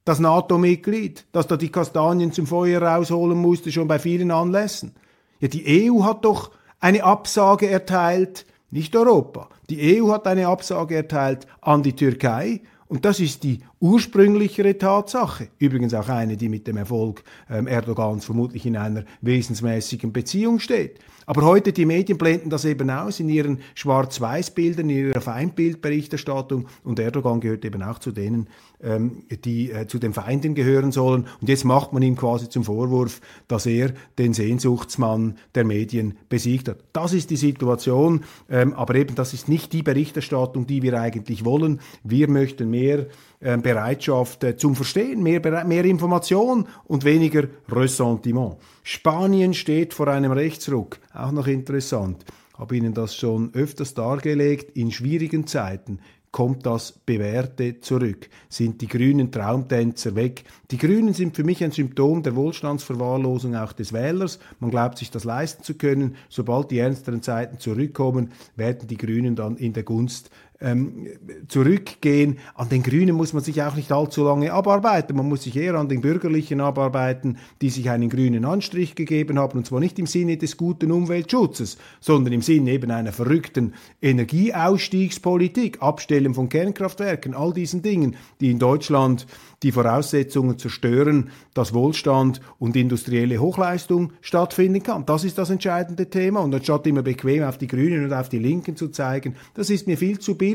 Das 0.04 0.20
NATO-Mitglied, 0.20 1.26
das 1.32 1.46
da 1.46 1.56
die 1.56 1.70
Kastanien 1.70 2.32
zum 2.32 2.46
Feuer 2.46 2.80
rausholen 2.80 3.38
musste, 3.38 3.70
schon 3.70 3.88
bei 3.88 3.98
vielen 3.98 4.30
Anlässen. 4.30 4.94
Ja, 5.40 5.48
die 5.48 5.90
EU 5.90 6.04
hat 6.04 6.24
doch 6.24 6.52
eine 6.78 7.04
Absage 7.04 7.68
erteilt, 7.68 8.46
nicht 8.70 8.94
Europa. 8.96 9.48
Die 9.68 10.00
EU 10.00 10.10
hat 10.10 10.26
eine 10.26 10.48
Absage 10.48 10.96
erteilt 10.96 11.46
an 11.60 11.82
die 11.82 11.94
Türkei 11.94 12.60
und 12.88 13.04
das 13.04 13.20
ist 13.20 13.42
die 13.44 13.60
ursprünglichere 13.80 14.76
Tatsache. 14.76 15.48
Übrigens 15.58 15.94
auch 15.94 16.08
eine, 16.08 16.36
die 16.36 16.48
mit 16.48 16.66
dem 16.66 16.76
Erfolg 16.76 17.24
ähm, 17.48 17.66
Erdogans 17.66 18.24
vermutlich 18.24 18.66
in 18.66 18.76
einer 18.76 19.04
wesensmäßigen 19.22 20.12
Beziehung 20.12 20.60
steht. 20.60 21.00
Aber 21.30 21.42
heute, 21.42 21.72
die 21.72 21.86
Medien 21.86 22.18
blenden 22.18 22.50
das 22.50 22.64
eben 22.64 22.90
aus 22.90 23.20
in 23.20 23.28
ihren 23.28 23.60
Schwarz-Weiß-Bildern, 23.76 24.90
in 24.90 25.08
ihrer 25.08 25.20
Feindbildberichterstattung 25.20 26.66
und 26.82 26.98
Erdogan 26.98 27.40
gehört 27.40 27.64
eben 27.64 27.82
auch 27.82 28.00
zu 28.00 28.10
denen, 28.10 28.48
ähm, 28.82 29.22
die 29.44 29.70
äh, 29.70 29.86
zu 29.86 29.98
den 29.98 30.12
Feinden 30.12 30.54
gehören 30.54 30.90
sollen. 30.90 31.26
Und 31.40 31.48
jetzt 31.48 31.64
macht 31.64 31.92
man 31.92 32.02
ihm 32.02 32.16
quasi 32.16 32.48
zum 32.48 32.64
Vorwurf, 32.64 33.20
dass 33.46 33.64
er 33.66 33.92
den 34.18 34.34
Sehnsuchtsmann 34.34 35.38
der 35.54 35.64
Medien 35.64 36.16
besiegt 36.28 36.68
hat. 36.68 36.78
Das 36.92 37.12
ist 37.12 37.30
die 37.30 37.36
Situation, 37.36 38.24
ähm, 38.50 38.74
aber 38.74 38.96
eben 38.96 39.14
das 39.14 39.32
ist 39.32 39.48
nicht 39.48 39.72
die 39.72 39.84
Berichterstattung, 39.84 40.66
die 40.66 40.82
wir 40.82 41.00
eigentlich 41.00 41.44
wollen. 41.44 41.80
Wir 42.02 42.28
möchten 42.28 42.70
mehr 42.70 43.06
Bereitschaft 43.40 44.44
äh, 44.44 44.56
zum 44.56 44.76
Verstehen, 44.76 45.22
mehr, 45.22 45.64
mehr 45.64 45.84
Information 45.84 46.68
und 46.84 47.04
weniger 47.04 47.48
Ressentiment. 47.70 48.56
Spanien 48.82 49.54
steht 49.54 49.94
vor 49.94 50.08
einem 50.08 50.32
Rechtsruck, 50.32 50.98
auch 51.14 51.32
noch 51.32 51.46
interessant. 51.46 52.24
Habe 52.58 52.76
Ihnen 52.76 52.92
das 52.92 53.16
schon 53.16 53.54
öfters 53.54 53.94
dargelegt. 53.94 54.76
In 54.76 54.92
schwierigen 54.92 55.46
Zeiten 55.46 56.00
kommt 56.32 56.64
das 56.64 56.92
Bewährte 56.92 57.80
zurück. 57.80 58.28
Sind 58.48 58.80
die 58.80 58.86
grünen 58.86 59.32
Traumtänzer 59.32 60.14
weg? 60.14 60.44
Die 60.70 60.78
Grünen 60.78 61.14
sind 61.14 61.34
für 61.34 61.42
mich 61.42 61.64
ein 61.64 61.72
Symptom 61.72 62.22
der 62.22 62.36
Wohlstandsverwahrlosung 62.36 63.56
auch 63.56 63.72
des 63.72 63.92
Wählers. 63.92 64.38
Man 64.60 64.70
glaubt 64.70 64.98
sich 64.98 65.10
das 65.10 65.24
leisten 65.24 65.64
zu 65.64 65.74
können. 65.74 66.16
Sobald 66.28 66.70
die 66.70 66.78
ernsteren 66.78 67.22
Zeiten 67.22 67.58
zurückkommen, 67.58 68.32
werden 68.54 68.86
die 68.86 68.96
Grünen 68.96 69.34
dann 69.34 69.56
in 69.56 69.72
der 69.72 69.82
Gunst 69.82 70.30
ähm, 70.60 71.06
zurückgehen. 71.48 72.38
An 72.54 72.68
den 72.68 72.82
Grünen 72.82 73.16
muss 73.16 73.32
man 73.32 73.42
sich 73.42 73.62
auch 73.62 73.74
nicht 73.74 73.92
allzu 73.92 74.24
lange 74.24 74.52
abarbeiten. 74.52 75.16
Man 75.16 75.28
muss 75.28 75.44
sich 75.44 75.56
eher 75.56 75.74
an 75.74 75.88
den 75.88 76.00
Bürgerlichen 76.00 76.60
abarbeiten, 76.60 77.38
die 77.62 77.70
sich 77.70 77.90
einen 77.90 78.10
grünen 78.10 78.44
Anstrich 78.44 78.94
gegeben 78.94 79.38
haben, 79.38 79.58
und 79.58 79.66
zwar 79.66 79.80
nicht 79.80 79.98
im 79.98 80.06
Sinne 80.06 80.36
des 80.36 80.56
guten 80.56 80.92
Umweltschutzes, 80.92 81.78
sondern 82.00 82.32
im 82.32 82.42
Sinne 82.42 82.72
eben 82.72 82.90
einer 82.90 83.12
verrückten 83.12 83.74
Energieausstiegspolitik, 84.02 85.80
Abstellen 85.80 86.34
von 86.34 86.48
Kernkraftwerken, 86.48 87.34
all 87.34 87.52
diesen 87.52 87.82
Dingen, 87.82 88.16
die 88.40 88.50
in 88.50 88.58
Deutschland 88.58 89.26
die 89.62 89.72
Voraussetzungen 89.72 90.58
zerstören, 90.58 91.30
dass 91.54 91.74
Wohlstand 91.74 92.40
und 92.58 92.76
industrielle 92.76 93.38
Hochleistung 93.38 94.12
stattfinden 94.22 94.82
kann. 94.82 95.04
Das 95.04 95.24
ist 95.24 95.36
das 95.38 95.50
entscheidende 95.50 96.08
Thema. 96.08 96.40
Und 96.40 96.54
anstatt 96.54 96.86
immer 96.86 97.02
bequem 97.02 97.42
auf 97.42 97.58
die 97.58 97.66
Grünen 97.66 98.04
und 98.04 98.12
auf 98.12 98.28
die 98.28 98.38
Linken 98.38 98.76
zu 98.76 98.88
zeigen, 98.88 99.36
das 99.54 99.70
ist 99.70 99.86
mir 99.86 99.98
viel 99.98 100.18
zu 100.18 100.36
billig. 100.36 100.49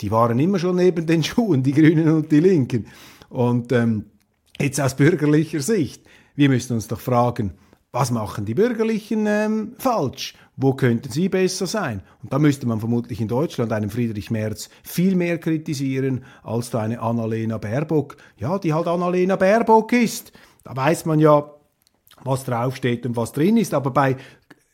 Die 0.00 0.10
waren 0.10 0.38
immer 0.38 0.58
schon 0.58 0.76
neben 0.76 1.06
den 1.06 1.22
Schuhen, 1.24 1.62
die 1.62 1.72
Grünen 1.72 2.08
und 2.08 2.32
die 2.32 2.40
Linken. 2.40 2.86
Und 3.28 3.72
ähm, 3.72 4.06
jetzt 4.58 4.80
aus 4.80 4.96
bürgerlicher 4.96 5.60
Sicht, 5.60 6.04
wir 6.34 6.48
müssen 6.48 6.74
uns 6.74 6.88
doch 6.88 7.00
fragen, 7.00 7.52
was 7.92 8.10
machen 8.10 8.44
die 8.44 8.54
Bürgerlichen 8.54 9.26
ähm, 9.26 9.72
falsch? 9.78 10.34
Wo 10.56 10.74
könnten 10.74 11.10
sie 11.10 11.28
besser 11.28 11.66
sein? 11.66 12.02
Und 12.22 12.32
da 12.32 12.38
müsste 12.38 12.66
man 12.66 12.78
vermutlich 12.78 13.20
in 13.20 13.28
Deutschland 13.28 13.72
einen 13.72 13.90
Friedrich 13.90 14.30
Merz 14.30 14.68
viel 14.84 15.16
mehr 15.16 15.38
kritisieren 15.38 16.24
als 16.42 16.70
da 16.70 16.80
eine 16.80 17.00
Annalena 17.00 17.58
Baerbock. 17.58 18.16
Ja, 18.36 18.58
die 18.58 18.72
halt 18.72 18.86
Annalena 18.86 19.36
Baerbock 19.36 19.92
ist. 19.92 20.32
Da 20.62 20.76
weiß 20.76 21.06
man 21.06 21.18
ja, 21.18 21.50
was 22.22 22.44
draufsteht 22.44 23.06
und 23.06 23.16
was 23.16 23.32
drin 23.32 23.56
ist. 23.56 23.74
Aber 23.74 23.90
bei 23.90 24.16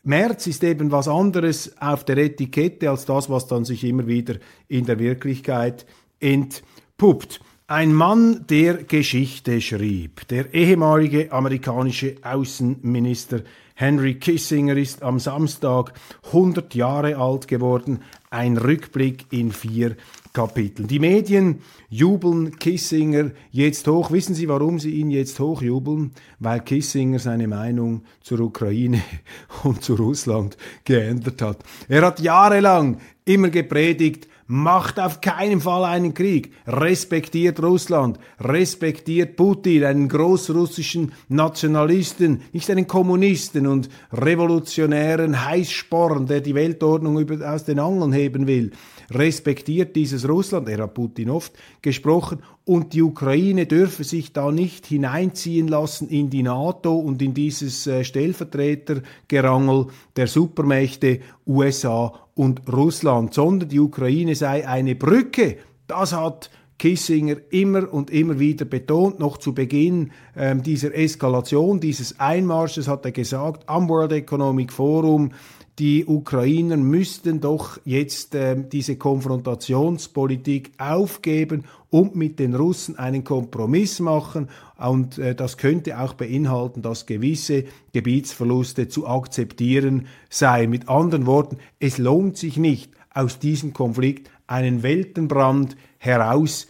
Merz 0.06 0.46
ist 0.46 0.62
eben 0.62 0.92
was 0.92 1.08
anderes 1.08 1.76
auf 1.80 2.04
der 2.04 2.18
Etikette 2.18 2.88
als 2.88 3.06
das, 3.06 3.28
was 3.28 3.48
dann 3.48 3.64
sich 3.64 3.82
immer 3.82 4.06
wieder 4.06 4.36
in 4.68 4.86
der 4.86 5.00
Wirklichkeit 5.00 5.84
entpuppt. 6.20 7.40
Ein 7.66 7.92
Mann, 7.92 8.46
der 8.48 8.84
Geschichte 8.84 9.60
schrieb, 9.60 10.28
der 10.28 10.54
ehemalige 10.54 11.32
amerikanische 11.32 12.14
Außenminister 12.22 13.42
Henry 13.74 14.14
Kissinger 14.14 14.76
ist 14.76 15.02
am 15.02 15.18
Samstag 15.18 15.92
100 16.26 16.76
Jahre 16.76 17.16
alt 17.16 17.48
geworden. 17.48 18.02
Ein 18.30 18.56
Rückblick 18.56 19.26
in 19.32 19.50
vier 19.50 19.96
Kapiteln. 20.32 20.86
Die 20.86 21.00
Medien 21.00 21.62
jubeln 21.88 22.58
Kissinger 22.58 23.30
jetzt 23.50 23.86
hoch. 23.86 24.10
Wissen 24.10 24.34
Sie, 24.34 24.48
warum 24.48 24.78
sie 24.78 24.90
ihn 24.90 25.10
jetzt 25.10 25.38
hochjubeln? 25.40 26.12
Weil 26.38 26.60
Kissinger 26.60 27.18
seine 27.18 27.48
Meinung 27.48 28.02
zur 28.20 28.40
Ukraine 28.40 29.02
und 29.64 29.82
zu 29.82 29.94
Russland 29.94 30.56
geändert 30.84 31.42
hat. 31.42 31.58
Er 31.88 32.02
hat 32.02 32.20
jahrelang 32.20 32.98
immer 33.24 33.50
gepredigt, 33.50 34.28
macht 34.46 35.00
auf 35.00 35.20
keinen 35.20 35.60
Fall 35.60 35.84
einen 35.84 36.14
Krieg, 36.14 36.52
respektiert 36.66 37.60
Russland, 37.62 38.18
respektiert 38.40 39.36
Putin, 39.36 39.84
einen 39.84 40.08
großrussischen 40.08 41.12
Nationalisten, 41.28 42.42
nicht 42.52 42.70
einen 42.70 42.86
Kommunisten 42.86 43.66
und 43.66 43.88
revolutionären 44.12 45.44
Heißsporn, 45.44 46.26
der 46.26 46.40
die 46.40 46.54
Weltordnung 46.54 47.28
aus 47.42 47.64
den 47.64 47.80
Angeln 47.80 48.12
heben 48.12 48.46
will, 48.46 48.70
respektiert 49.10 49.96
dieses 49.96 50.28
Russland, 50.28 50.68
er 50.68 50.84
hat 50.84 50.94
Putin 50.94 51.30
oft 51.30 51.52
gesprochen, 51.86 52.42
und 52.64 52.94
die 52.94 53.02
Ukraine 53.02 53.66
dürfe 53.66 54.02
sich 54.02 54.32
da 54.32 54.50
nicht 54.50 54.86
hineinziehen 54.86 55.68
lassen 55.68 56.08
in 56.08 56.30
die 56.30 56.42
NATO 56.42 56.96
und 56.96 57.22
in 57.22 57.32
dieses 57.32 57.86
äh, 57.86 58.02
Stellvertretergerangel 58.02 59.86
der 60.16 60.26
Supermächte 60.26 61.20
USA 61.46 62.12
und 62.34 62.62
Russland, 62.72 63.34
sondern 63.34 63.68
die 63.68 63.78
Ukraine 63.78 64.34
sei 64.34 64.66
eine 64.66 64.96
Brücke. 64.96 65.58
Das 65.86 66.12
hat 66.12 66.50
Kissinger 66.78 67.36
immer 67.50 67.92
und 67.92 68.10
immer 68.10 68.40
wieder 68.40 68.64
betont, 68.64 69.20
noch 69.20 69.38
zu 69.38 69.54
Beginn 69.54 70.10
ähm, 70.36 70.64
dieser 70.64 70.92
Eskalation, 70.92 71.78
dieses 71.78 72.18
Einmarsches 72.18 72.88
hat 72.88 73.04
er 73.04 73.12
gesagt, 73.12 73.68
am 73.68 73.88
World 73.88 74.12
Economic 74.12 74.72
Forum, 74.72 75.30
die 75.78 76.06
Ukrainer 76.06 76.78
müssten 76.78 77.40
doch 77.40 77.78
jetzt 77.84 78.34
äh, 78.34 78.56
diese 78.56 78.96
Konfrontationspolitik 78.96 80.72
aufgeben 80.78 81.64
und 81.90 82.16
mit 82.16 82.38
den 82.38 82.54
Russen 82.54 82.98
einen 82.98 83.24
Kompromiss 83.24 84.00
machen. 84.00 84.48
Und 84.78 85.18
äh, 85.18 85.34
das 85.34 85.58
könnte 85.58 86.00
auch 86.00 86.14
beinhalten, 86.14 86.80
dass 86.80 87.04
gewisse 87.04 87.64
Gebietsverluste 87.92 88.88
zu 88.88 89.06
akzeptieren 89.06 90.06
seien. 90.30 90.70
Mit 90.70 90.88
anderen 90.88 91.26
Worten, 91.26 91.58
es 91.78 91.98
lohnt 91.98 92.38
sich 92.38 92.56
nicht, 92.56 92.92
aus 93.12 93.38
diesem 93.38 93.74
Konflikt 93.74 94.30
einen 94.46 94.82
Weltenbrand 94.82 95.76
heraus 95.98 96.68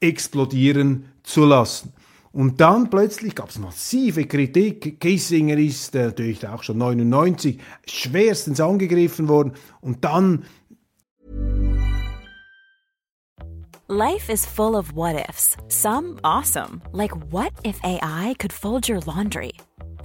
explodieren 0.00 1.06
zu 1.22 1.46
lassen. 1.46 1.92
Und 2.32 2.60
dann 2.60 2.90
plötzlich 2.90 3.34
gab 3.34 3.48
es 3.48 3.58
massive 3.58 4.26
Kritik. 4.26 5.00
Kissinger 5.00 5.58
ist 5.58 5.94
äh, 5.96 6.06
natürlich 6.06 6.46
auch 6.46 6.62
schon 6.62 6.78
99 6.78 7.58
schwerstens 7.86 8.60
angegriffen 8.60 9.28
worden. 9.28 9.52
Und 9.80 10.04
dann. 10.04 10.44
Life 13.88 14.30
is 14.30 14.46
full 14.46 14.76
of 14.76 14.92
what 14.92 15.16
ifs. 15.28 15.56
Some 15.66 16.20
awesome. 16.22 16.80
Like 16.92 17.10
what 17.32 17.52
if 17.64 17.80
AI 17.82 18.36
could 18.38 18.52
fold 18.52 18.88
your 18.88 19.00
laundry? 19.00 19.54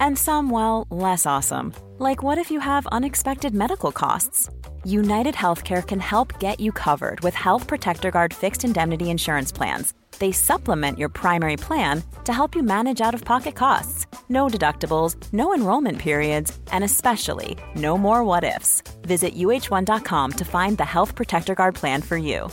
And 0.00 0.18
some, 0.18 0.50
well, 0.50 0.86
less 0.90 1.26
awesome. 1.26 1.72
Like 1.98 2.24
what 2.24 2.38
if 2.38 2.50
you 2.50 2.58
have 2.58 2.88
unexpected 2.88 3.54
medical 3.54 3.92
costs? 3.92 4.50
United 4.84 5.36
Healthcare 5.36 5.86
can 5.86 6.00
help 6.00 6.40
get 6.40 6.58
you 6.58 6.72
covered 6.72 7.20
with 7.20 7.34
Health 7.34 7.68
Protector 7.68 8.10
Guard 8.10 8.34
fixed 8.34 8.64
indemnity 8.64 9.10
insurance 9.10 9.52
plans 9.52 9.94
they 10.18 10.32
supplement 10.32 10.98
your 10.98 11.08
primary 11.08 11.56
plan 11.56 12.02
to 12.24 12.32
help 12.32 12.54
you 12.54 12.62
manage 12.62 13.00
out 13.00 13.14
of 13.14 13.24
pocket 13.24 13.54
costs. 13.54 14.06
No 14.28 14.48
deductibles, 14.48 15.16
no 15.32 15.54
enrollment 15.54 15.98
periods, 15.98 16.58
and 16.72 16.82
especially 16.84 17.56
no 17.74 17.96
more 17.98 18.24
what 18.24 18.44
ifs. 18.44 18.82
Visit 19.02 19.34
uh1.com 19.34 20.32
to 20.32 20.44
find 20.44 20.78
the 20.78 20.84
Health 20.84 21.14
Protector 21.14 21.54
Guard 21.54 21.74
plan 21.74 22.02
for 22.02 22.16
you. 22.16 22.48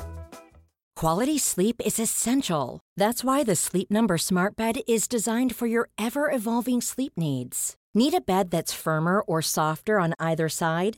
Quality 0.96 1.40
sleep 1.40 1.82
is 1.84 2.00
essential. 2.00 2.80
That's 2.98 3.24
why 3.24 3.44
the 3.44 3.56
Sleep 3.56 3.90
Number 3.90 4.18
Smart 4.18 4.56
Bed 4.56 4.82
is 4.88 5.08
designed 5.08 5.56
for 5.56 5.66
your 5.66 5.90
ever 5.98 6.32
evolving 6.32 6.82
sleep 6.82 7.14
needs. 7.18 7.76
Need 7.96 8.14
a 8.14 8.22
bed 8.22 8.52
that's 8.52 8.74
firmer 8.74 9.22
or 9.22 9.42
softer 9.42 10.00
on 10.00 10.14
either 10.20 10.50
side? 10.50 10.98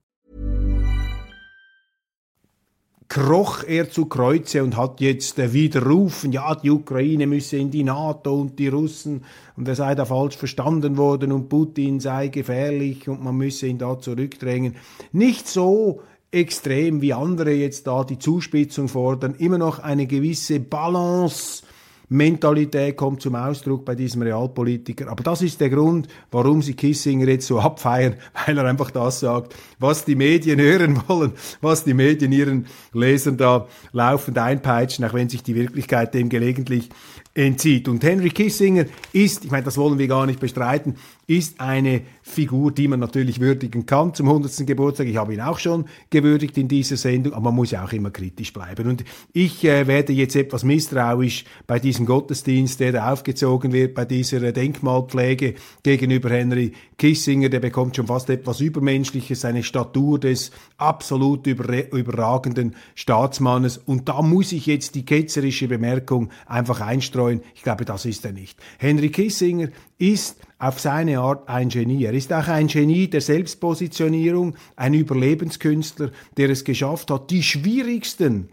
kroch 3.11 3.65
er 3.67 3.89
zu 3.89 4.05
Kreuze 4.05 4.63
und 4.63 4.77
hat 4.77 5.01
jetzt 5.01 5.37
äh, 5.37 5.51
widerrufen, 5.51 6.31
ja, 6.31 6.55
die 6.55 6.71
Ukraine 6.71 7.27
müsse 7.27 7.57
in 7.57 7.69
die 7.69 7.83
NATO 7.83 8.33
und 8.33 8.57
die 8.57 8.69
Russen 8.69 9.25
und 9.57 9.67
er 9.67 9.75
sei 9.75 9.95
da 9.95 10.05
falsch 10.05 10.37
verstanden 10.37 10.95
worden 10.95 11.33
und 11.33 11.49
Putin 11.49 11.99
sei 11.99 12.29
gefährlich 12.29 13.09
und 13.09 13.21
man 13.21 13.35
müsse 13.35 13.67
ihn 13.67 13.77
da 13.77 13.99
zurückdrängen. 13.99 14.77
Nicht 15.11 15.49
so 15.49 15.99
extrem 16.31 17.01
wie 17.01 17.11
andere 17.11 17.51
jetzt 17.51 17.85
da 17.85 18.05
die 18.05 18.17
Zuspitzung 18.17 18.87
fordern, 18.87 19.35
immer 19.37 19.57
noch 19.57 19.79
eine 19.79 20.07
gewisse 20.07 20.61
Balance 20.61 21.63
Mentalität 22.11 22.97
kommt 22.97 23.21
zum 23.21 23.35
Ausdruck 23.35 23.85
bei 23.85 23.95
diesem 23.95 24.21
Realpolitiker. 24.21 25.07
Aber 25.07 25.23
das 25.23 25.41
ist 25.41 25.61
der 25.61 25.69
Grund, 25.69 26.09
warum 26.29 26.61
sie 26.61 26.73
Kissinger 26.73 27.25
jetzt 27.25 27.47
so 27.47 27.57
abfeiern, 27.61 28.15
weil 28.45 28.57
er 28.57 28.65
einfach 28.65 28.91
das 28.91 29.21
sagt, 29.21 29.55
was 29.79 30.03
die 30.03 30.15
Medien 30.15 30.59
hören 30.59 31.01
wollen, 31.07 31.31
was 31.61 31.85
die 31.85 31.93
Medien 31.93 32.33
ihren 32.33 32.67
Lesern 32.91 33.37
da 33.37 33.65
laufend 33.93 34.37
einpeitschen, 34.37 35.05
auch 35.05 35.13
wenn 35.13 35.29
sich 35.29 35.41
die 35.41 35.55
Wirklichkeit 35.55 36.13
dem 36.13 36.27
gelegentlich 36.27 36.89
entzieht. 37.33 37.87
Und 37.87 38.03
Henry 38.03 38.29
Kissinger 38.29 38.85
ist, 39.13 39.45
ich 39.45 39.51
meine, 39.51 39.63
das 39.63 39.77
wollen 39.77 39.97
wir 39.97 40.07
gar 40.09 40.25
nicht 40.25 40.41
bestreiten, 40.41 40.95
ist 41.31 41.61
eine 41.61 42.01
Figur, 42.23 42.73
die 42.73 42.89
man 42.89 42.99
natürlich 42.99 43.39
würdigen 43.39 43.85
kann 43.85 44.13
zum 44.13 44.27
100. 44.27 44.67
Geburtstag. 44.67 45.07
Ich 45.07 45.15
habe 45.15 45.33
ihn 45.33 45.39
auch 45.39 45.59
schon 45.59 45.85
gewürdigt 46.09 46.57
in 46.57 46.67
dieser 46.67 46.97
Sendung, 46.97 47.33
aber 47.33 47.45
man 47.45 47.55
muss 47.55 47.71
ja 47.71 47.85
auch 47.85 47.93
immer 47.93 48.11
kritisch 48.11 48.51
bleiben. 48.51 48.89
Und 48.89 49.05
ich 49.31 49.63
äh, 49.63 49.87
werde 49.87 50.11
jetzt 50.11 50.35
etwas 50.35 50.65
misstrauisch 50.65 51.45
bei 51.67 51.79
diesem 51.79 52.05
Gottesdienst, 52.05 52.81
der 52.81 52.91
da 52.91 53.13
aufgezogen 53.13 53.71
wird, 53.71 53.95
bei 53.95 54.03
dieser 54.03 54.51
Denkmalpflege 54.51 55.55
gegenüber 55.83 56.29
Henry 56.29 56.73
Kissinger. 56.97 57.47
Der 57.47 57.61
bekommt 57.61 57.95
schon 57.95 58.07
fast 58.07 58.29
etwas 58.29 58.59
Übermenschliches, 58.59 59.45
eine 59.45 59.63
Statur 59.63 60.19
des 60.19 60.51
absolut 60.77 61.47
überragenden 61.47 62.75
Staatsmannes. 62.93 63.77
Und 63.77 64.09
da 64.09 64.21
muss 64.21 64.51
ich 64.51 64.65
jetzt 64.65 64.95
die 64.95 65.05
ketzerische 65.05 65.69
Bemerkung 65.69 66.29
einfach 66.45 66.81
einstreuen. 66.81 67.41
Ich 67.55 67.63
glaube, 67.63 67.85
das 67.85 68.05
ist 68.05 68.25
er 68.25 68.33
nicht. 68.33 68.59
Henry 68.79 69.09
Kissinger 69.09 69.69
ist 69.97 70.41
auf 70.61 70.79
seine 70.79 71.19
Art 71.19 71.49
ein 71.49 71.69
Genie. 71.69 72.05
Er 72.05 72.13
ist 72.13 72.31
auch 72.31 72.47
ein 72.47 72.67
Genie 72.67 73.09
der 73.09 73.21
Selbstpositionierung, 73.21 74.55
ein 74.75 74.93
Überlebenskünstler, 74.93 76.11
der 76.37 76.51
es 76.51 76.63
geschafft 76.63 77.09
hat, 77.09 77.31
die 77.31 77.41
schwierigsten 77.41 78.49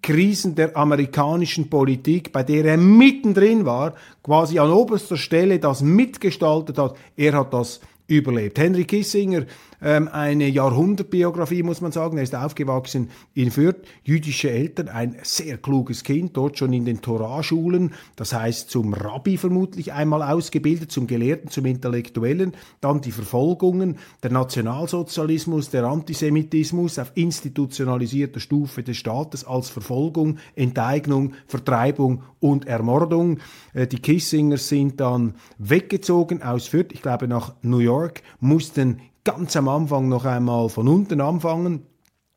Krisen 0.00 0.54
der 0.54 0.76
amerikanischen 0.76 1.68
Politik, 1.68 2.32
bei 2.32 2.44
der 2.44 2.64
er 2.64 2.76
mittendrin 2.76 3.66
war, 3.66 3.94
quasi 4.22 4.60
an 4.60 4.70
oberster 4.70 5.16
Stelle 5.16 5.58
das 5.58 5.82
mitgestaltet 5.82 6.78
hat. 6.78 6.96
Er 7.16 7.32
hat 7.32 7.52
das 7.52 7.80
überlebt. 8.06 8.58
Henry 8.58 8.84
Kissinger 8.84 9.46
ähm, 9.82 10.08
eine 10.08 10.48
Jahrhundertbiografie, 10.48 11.62
muss 11.62 11.80
man 11.80 11.92
sagen. 11.92 12.16
Er 12.16 12.22
ist 12.22 12.34
aufgewachsen 12.34 13.10
in 13.34 13.50
Fürth, 13.50 13.82
jüdische 14.04 14.50
Eltern, 14.50 14.88
ein 14.88 15.16
sehr 15.22 15.58
kluges 15.58 16.04
Kind, 16.04 16.36
dort 16.36 16.58
schon 16.58 16.72
in 16.72 16.84
den 16.84 17.00
Torarschulen, 17.00 17.92
das 18.16 18.32
heißt 18.32 18.70
zum 18.70 18.94
Rabbi 18.94 19.36
vermutlich 19.36 19.92
einmal 19.92 20.22
ausgebildet, 20.22 20.92
zum 20.92 21.06
Gelehrten, 21.06 21.50
zum 21.50 21.66
Intellektuellen, 21.66 22.52
dann 22.80 23.00
die 23.00 23.12
Verfolgungen, 23.12 23.96
der 24.22 24.30
Nationalsozialismus, 24.30 25.70
der 25.70 25.84
Antisemitismus 25.84 26.98
auf 26.98 27.12
institutionalisierter 27.14 28.40
Stufe 28.40 28.82
des 28.82 28.96
Staates 28.96 29.44
als 29.44 29.68
Verfolgung, 29.68 30.38
Enteignung, 30.54 31.34
Vertreibung 31.46 32.22
und 32.40 32.66
Ermordung. 32.66 33.38
Äh, 33.74 33.86
die 33.86 34.00
Kissingers 34.00 34.68
sind 34.68 35.00
dann 35.00 35.34
weggezogen 35.58 36.42
aus 36.42 36.68
Fürth, 36.68 36.92
ich 36.92 37.02
glaube 37.02 37.28
nach 37.28 37.54
New 37.62 37.78
York, 37.78 38.22
mussten 38.40 39.00
ganz 39.24 39.56
am 39.56 39.68
Anfang 39.68 40.08
noch 40.08 40.24
einmal 40.24 40.68
von 40.68 40.88
unten 40.88 41.20
anfangen, 41.20 41.86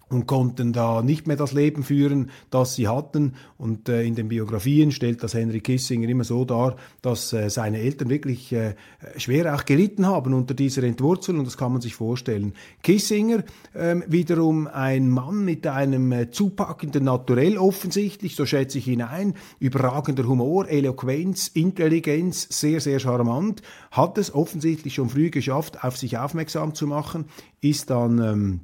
und 0.09 0.27
konnten 0.27 0.71
da 0.71 1.01
nicht 1.01 1.27
mehr 1.27 1.35
das 1.35 1.53
Leben 1.53 1.83
führen, 1.83 2.29
das 2.51 2.75
sie 2.75 2.87
hatten. 2.87 3.33
Und 3.57 3.89
äh, 3.89 4.03
in 4.03 4.15
den 4.15 4.27
Biografien 4.27 4.91
stellt 4.91 5.23
das 5.23 5.33
Henry 5.33 5.61
Kissinger 5.61 6.07
immer 6.07 6.23
so 6.23 6.45
dar, 6.45 6.75
dass 7.01 7.33
äh, 7.33 7.49
seine 7.49 7.79
Eltern 7.79 8.09
wirklich 8.09 8.53
äh, 8.53 8.75
schwer 9.17 9.55
auch 9.55 9.65
gelitten 9.65 10.05
haben 10.05 10.33
unter 10.33 10.53
dieser 10.53 10.83
Entwurzelung. 10.83 11.39
Und 11.39 11.45
das 11.45 11.57
kann 11.57 11.71
man 11.71 11.81
sich 11.81 11.95
vorstellen. 11.95 12.53
Kissinger 12.83 13.43
ähm, 13.73 14.03
wiederum 14.07 14.67
ein 14.67 15.09
Mann 15.09 15.43
mit 15.43 15.65
einem 15.67 16.11
äh, 16.11 16.29
zupackenden 16.29 17.03
Naturell 17.03 17.57
offensichtlich, 17.57 18.35
so 18.35 18.45
schätze 18.45 18.77
ich 18.77 18.87
ihn 18.87 19.01
ein, 19.01 19.33
überragender 19.59 20.27
Humor, 20.27 20.67
Eloquenz, 20.69 21.47
Intelligenz, 21.47 22.47
sehr, 22.49 22.79
sehr 22.79 22.99
charmant, 22.99 23.61
hat 23.91 24.17
es 24.17 24.33
offensichtlich 24.33 24.93
schon 24.93 25.09
früh 25.09 25.29
geschafft, 25.29 25.83
auf 25.83 25.97
sich 25.97 26.17
aufmerksam 26.17 26.75
zu 26.75 26.87
machen, 26.87 27.25
ist 27.61 27.89
dann 27.89 28.19
ähm, 28.19 28.59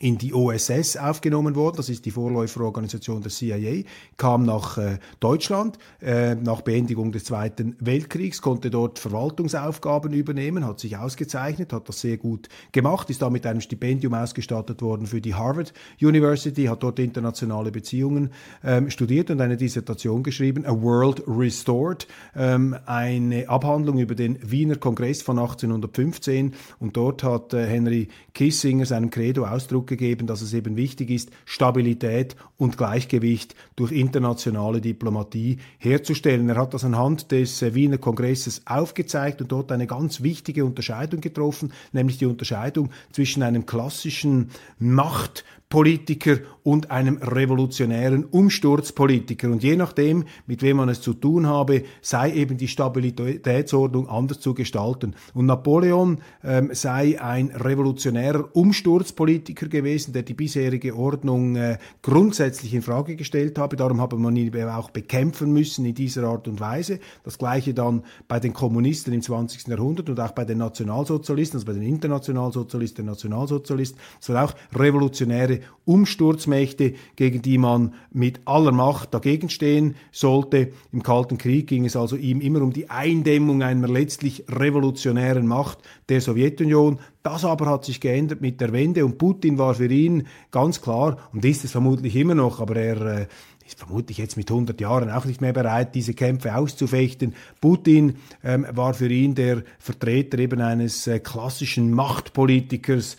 in 0.00 0.18
die 0.18 0.32
OSS 0.32 0.96
aufgenommen 0.96 1.54
worden, 1.56 1.76
das 1.76 1.88
ist 1.88 2.04
die 2.06 2.10
Vorläuferorganisation 2.10 3.22
der 3.22 3.30
CIA, 3.30 3.82
kam 4.16 4.44
nach 4.44 4.78
äh, 4.78 4.98
Deutschland 5.20 5.78
äh, 6.00 6.34
nach 6.34 6.62
Beendigung 6.62 7.12
des 7.12 7.24
Zweiten 7.24 7.76
Weltkriegs, 7.80 8.40
konnte 8.42 8.70
dort 8.70 8.98
Verwaltungsaufgaben 8.98 10.12
übernehmen, 10.12 10.64
hat 10.64 10.80
sich 10.80 10.96
ausgezeichnet, 10.96 11.72
hat 11.72 11.88
das 11.88 12.00
sehr 12.00 12.16
gut 12.16 12.48
gemacht, 12.72 13.10
ist 13.10 13.22
da 13.22 13.30
mit 13.30 13.46
einem 13.46 13.60
Stipendium 13.60 14.14
ausgestattet 14.14 14.82
worden 14.82 15.06
für 15.06 15.20
die 15.20 15.34
Harvard 15.34 15.72
University, 16.00 16.64
hat 16.64 16.82
dort 16.82 16.98
internationale 16.98 17.72
Beziehungen 17.72 18.30
ähm, 18.62 18.90
studiert 18.90 19.30
und 19.30 19.40
eine 19.40 19.56
Dissertation 19.56 20.22
geschrieben, 20.22 20.64
A 20.64 20.80
World 20.80 21.22
Restored, 21.26 22.06
ähm, 22.36 22.76
eine 22.86 23.48
Abhandlung 23.48 23.98
über 23.98 24.14
den 24.14 24.38
Wiener 24.48 24.76
Kongress 24.76 25.22
von 25.22 25.38
1815 25.38 26.54
und 26.78 26.96
dort 26.96 27.22
hat 27.24 27.52
äh, 27.52 27.66
Henry 27.66 28.08
Kissinger 28.34 28.86
seinem 28.86 29.10
Credo 29.10 29.44
Ausdruck 29.44 29.87
gegeben, 29.88 30.28
dass 30.28 30.40
es 30.40 30.54
eben 30.54 30.76
wichtig 30.76 31.10
ist, 31.10 31.30
Stabilität 31.44 32.36
und 32.56 32.78
Gleichgewicht 32.78 33.56
durch 33.74 33.90
internationale 33.90 34.80
Diplomatie 34.80 35.58
herzustellen. 35.78 36.48
Er 36.48 36.56
hat 36.56 36.74
das 36.74 36.84
anhand 36.84 37.32
des 37.32 37.62
äh, 37.62 37.74
Wiener 37.74 37.98
Kongresses 37.98 38.62
aufgezeigt 38.66 39.42
und 39.42 39.50
dort 39.50 39.72
eine 39.72 39.88
ganz 39.88 40.22
wichtige 40.22 40.64
Unterscheidung 40.64 41.20
getroffen, 41.20 41.72
nämlich 41.92 42.18
die 42.18 42.26
Unterscheidung 42.26 42.90
zwischen 43.10 43.42
einem 43.42 43.66
klassischen 43.66 44.50
Macht 44.78 45.44
Politiker 45.68 46.38
und 46.62 46.90
einem 46.90 47.18
revolutionären 47.18 48.24
Umsturzpolitiker. 48.24 49.50
Und 49.50 49.62
je 49.62 49.76
nachdem, 49.76 50.24
mit 50.46 50.62
wem 50.62 50.78
man 50.78 50.88
es 50.88 51.00
zu 51.00 51.12
tun 51.12 51.46
habe, 51.46 51.82
sei 52.00 52.32
eben 52.32 52.56
die 52.56 52.68
Stabilitätsordnung 52.68 54.08
anders 54.08 54.40
zu 54.40 54.54
gestalten. 54.54 55.14
Und 55.34 55.46
Napoleon 55.46 56.18
ähm, 56.42 56.70
sei 56.72 57.20
ein 57.20 57.48
revolutionärer 57.48 58.54
Umsturzpolitiker 58.54 59.68
gewesen, 59.68 60.12
der 60.12 60.22
die 60.22 60.34
bisherige 60.34 60.96
Ordnung 60.96 61.56
äh, 61.56 61.78
grundsätzlich 62.02 62.72
in 62.72 62.82
Frage 62.82 63.16
gestellt 63.16 63.58
habe. 63.58 63.76
Darum 63.76 64.00
habe 64.00 64.16
man 64.16 64.36
ihn 64.36 64.54
auch 64.68 64.90
bekämpfen 64.90 65.52
müssen 65.52 65.84
in 65.84 65.94
dieser 65.94 66.24
Art 66.24 66.48
und 66.48 66.60
Weise. 66.60 66.98
Das 67.24 67.38
gleiche 67.38 67.74
dann 67.74 68.04
bei 68.26 68.40
den 68.40 68.52
Kommunisten 68.54 69.12
im 69.12 69.22
20. 69.22 69.68
Jahrhundert 69.68 70.08
und 70.08 70.18
auch 70.18 70.32
bei 70.32 70.44
den 70.44 70.58
Nationalsozialisten, 70.58 71.58
also 71.58 71.66
bei 71.66 71.74
den 71.74 71.82
Internationalsozialisten, 71.82 73.04
Nationalsozialisten. 73.04 73.98
Es 74.20 74.28
war 74.30 74.44
auch 74.44 74.54
revolutionäre 74.74 75.57
Umsturzmächte, 75.84 76.94
gegen 77.16 77.42
die 77.42 77.58
man 77.58 77.94
mit 78.12 78.40
aller 78.44 78.72
Macht 78.72 79.14
dagegen 79.14 79.48
stehen 79.48 79.96
sollte. 80.12 80.72
Im 80.92 81.02
Kalten 81.02 81.38
Krieg 81.38 81.66
ging 81.66 81.84
es 81.84 81.96
also 81.96 82.16
ihm 82.16 82.40
immer 82.40 82.62
um 82.62 82.72
die 82.72 82.90
Eindämmung 82.90 83.62
einer 83.62 83.88
letztlich 83.88 84.44
revolutionären 84.48 85.46
Macht 85.46 85.78
der 86.08 86.20
Sowjetunion. 86.20 86.98
Das 87.22 87.44
aber 87.44 87.66
hat 87.66 87.84
sich 87.84 88.00
geändert 88.00 88.40
mit 88.40 88.60
der 88.60 88.72
Wende 88.72 89.04
und 89.04 89.18
Putin 89.18 89.58
war 89.58 89.74
für 89.74 89.90
ihn 89.90 90.26
ganz 90.50 90.80
klar 90.80 91.18
und 91.32 91.44
ist 91.44 91.64
es 91.64 91.72
vermutlich 91.72 92.16
immer 92.16 92.34
noch, 92.34 92.60
aber 92.60 92.76
er 92.76 93.00
äh, 93.20 93.26
ist 93.68 93.78
vermutlich 93.78 94.16
jetzt 94.16 94.38
mit 94.38 94.50
100 94.50 94.80
Jahren 94.80 95.10
auch 95.10 95.26
nicht 95.26 95.42
mehr 95.42 95.52
bereit, 95.52 95.94
diese 95.94 96.14
Kämpfe 96.14 96.56
auszufechten. 96.56 97.34
Putin 97.60 98.16
ähm, 98.42 98.66
war 98.70 98.94
für 98.94 99.08
ihn 99.08 99.34
der 99.34 99.62
Vertreter 99.78 100.38
eben 100.38 100.62
eines 100.62 101.06
äh, 101.06 101.20
klassischen 101.20 101.92
Machtpolitikers, 101.92 103.18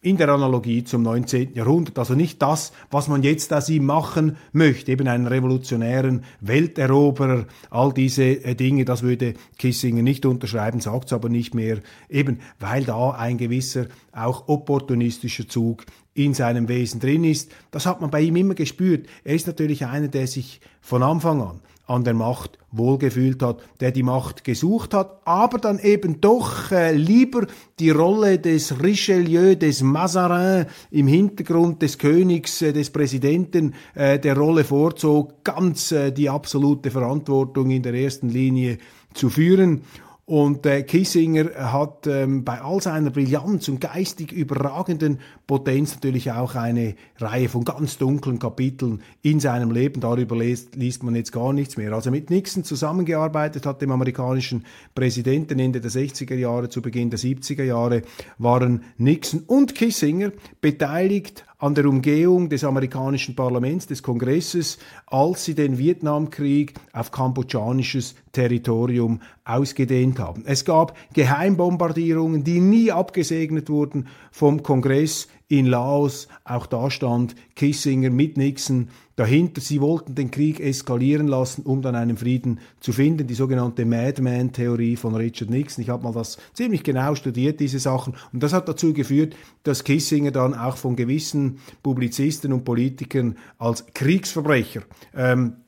in 0.00 0.16
der 0.16 0.28
Analogie 0.28 0.84
zum 0.84 1.02
19. 1.02 1.54
Jahrhundert. 1.54 1.98
Also 1.98 2.14
nicht 2.14 2.40
das, 2.40 2.72
was 2.90 3.08
man 3.08 3.22
jetzt 3.22 3.52
aus 3.52 3.68
ihm 3.68 3.86
machen 3.86 4.36
möchte, 4.52 4.92
eben 4.92 5.08
einen 5.08 5.26
revolutionären 5.26 6.24
Welteroberer, 6.40 7.46
all 7.70 7.92
diese 7.92 8.24
äh, 8.24 8.54
Dinge, 8.54 8.84
das 8.84 9.02
würde 9.02 9.34
Kissinger 9.58 10.02
nicht 10.02 10.26
unterschreiben, 10.26 10.80
sagt 10.80 11.06
es 11.06 11.12
aber 11.12 11.28
nicht 11.28 11.54
mehr, 11.54 11.80
eben 12.08 12.40
weil 12.60 12.84
da 12.84 13.10
ein 13.10 13.38
gewisser 13.38 13.86
auch 14.12 14.48
opportunistischer 14.48 15.48
Zug 15.48 15.84
in 16.14 16.34
seinem 16.34 16.68
Wesen 16.68 17.00
drin 17.00 17.24
ist. 17.24 17.50
Das 17.70 17.86
hat 17.86 18.00
man 18.00 18.10
bei 18.10 18.20
ihm 18.20 18.36
immer 18.36 18.54
gespürt. 18.54 19.06
Er 19.24 19.34
ist 19.34 19.46
natürlich 19.46 19.86
einer, 19.86 20.08
der 20.08 20.26
sich 20.26 20.60
von 20.80 21.02
Anfang 21.02 21.42
an 21.42 21.60
an 21.86 22.04
der 22.04 22.14
Macht 22.14 22.58
wohlgefühlt 22.72 23.42
hat, 23.42 23.62
der 23.80 23.92
die 23.92 24.02
Macht 24.02 24.44
gesucht 24.44 24.92
hat, 24.92 25.20
aber 25.24 25.58
dann 25.58 25.78
eben 25.78 26.20
doch 26.20 26.70
äh, 26.72 26.92
lieber 26.92 27.46
die 27.78 27.90
Rolle 27.90 28.38
des 28.38 28.82
Richelieu, 28.82 29.54
des 29.54 29.82
Mazarin 29.82 30.66
im 30.90 31.06
Hintergrund 31.06 31.82
des 31.82 31.98
Königs, 31.98 32.60
äh, 32.62 32.72
des 32.72 32.90
Präsidenten 32.90 33.74
äh, 33.94 34.18
der 34.18 34.36
Rolle 34.36 34.64
vorzog, 34.64 35.44
ganz 35.44 35.92
äh, 35.92 36.10
die 36.10 36.28
absolute 36.28 36.90
Verantwortung 36.90 37.70
in 37.70 37.82
der 37.82 37.94
ersten 37.94 38.28
Linie 38.28 38.78
zu 39.14 39.30
führen. 39.30 39.82
Und 40.28 40.66
äh, 40.66 40.82
Kissinger 40.82 41.54
hat 41.54 42.08
ähm, 42.08 42.42
bei 42.42 42.60
all 42.60 42.82
seiner 42.82 43.10
Brillanz 43.10 43.68
und 43.68 43.80
geistig 43.80 44.32
überragenden 44.32 45.20
Potenz 45.46 45.94
natürlich 45.94 46.32
auch 46.32 46.56
eine 46.56 46.96
Reihe 47.18 47.48
von 47.48 47.64
ganz 47.64 47.96
dunklen 47.96 48.40
Kapiteln 48.40 49.02
in 49.22 49.38
seinem 49.38 49.70
Leben. 49.70 50.00
Darüber 50.00 50.36
liest, 50.36 50.74
liest 50.74 51.04
man 51.04 51.14
jetzt 51.14 51.30
gar 51.30 51.52
nichts 51.52 51.76
mehr. 51.76 51.92
Also 51.92 52.10
mit 52.10 52.28
Nixon 52.28 52.64
zusammengearbeitet 52.64 53.66
hat, 53.66 53.80
dem 53.80 53.92
amerikanischen 53.92 54.64
Präsidenten 54.96 55.60
Ende 55.60 55.80
der 55.80 55.92
60er 55.92 56.34
Jahre 56.34 56.68
zu 56.70 56.82
Beginn 56.82 57.10
der 57.10 57.20
70er 57.20 57.62
Jahre, 57.62 58.02
waren 58.38 58.82
Nixon 58.98 59.44
und 59.46 59.76
Kissinger 59.76 60.32
beteiligt 60.60 61.44
an 61.58 61.74
der 61.74 61.86
Umgehung 61.86 62.48
des 62.48 62.64
amerikanischen 62.64 63.34
Parlaments, 63.34 63.86
des 63.86 64.02
Kongresses, 64.02 64.78
als 65.06 65.44
sie 65.44 65.54
den 65.54 65.78
Vietnamkrieg 65.78 66.74
auf 66.92 67.10
kambodschanisches 67.10 68.14
Territorium 68.32 69.20
ausgedehnt 69.44 70.18
haben. 70.18 70.42
Es 70.44 70.64
gab 70.66 70.96
Geheimbombardierungen, 71.14 72.44
die 72.44 72.60
nie 72.60 72.92
abgesegnet 72.92 73.70
wurden 73.70 74.08
vom 74.30 74.62
Kongress 74.62 75.28
in 75.48 75.66
Laos. 75.66 76.28
Auch 76.44 76.66
da 76.66 76.90
stand 76.90 77.36
Kissinger 77.54 78.10
mit 78.10 78.36
Nixon 78.36 78.88
dahinter. 79.14 79.60
Sie 79.60 79.80
wollten 79.80 80.14
den 80.14 80.30
Krieg 80.30 80.60
eskalieren 80.60 81.28
lassen, 81.28 81.62
um 81.62 81.82
dann 81.82 81.94
einen 81.94 82.16
Frieden 82.16 82.60
zu 82.80 82.92
finden. 82.92 83.26
Die 83.26 83.34
sogenannte 83.34 83.84
Madman-Theorie 83.84 84.96
von 84.96 85.14
Richard 85.14 85.50
Nixon. 85.50 85.82
Ich 85.82 85.90
habe 85.90 86.02
mal 86.02 86.12
das 86.12 86.38
ziemlich 86.52 86.82
genau 86.82 87.14
studiert, 87.14 87.60
diese 87.60 87.78
Sachen. 87.78 88.14
Und 88.32 88.42
das 88.42 88.52
hat 88.52 88.68
dazu 88.68 88.92
geführt, 88.92 89.36
dass 89.62 89.84
Kissinger 89.84 90.32
dann 90.32 90.54
auch 90.54 90.76
von 90.76 90.96
gewissen 90.96 91.58
Publizisten 91.82 92.52
und 92.52 92.64
Politikern 92.64 93.36
als 93.58 93.86
Kriegsverbrecher 93.94 94.82
ähm, 95.14 95.58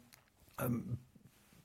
ähm, 0.61 0.99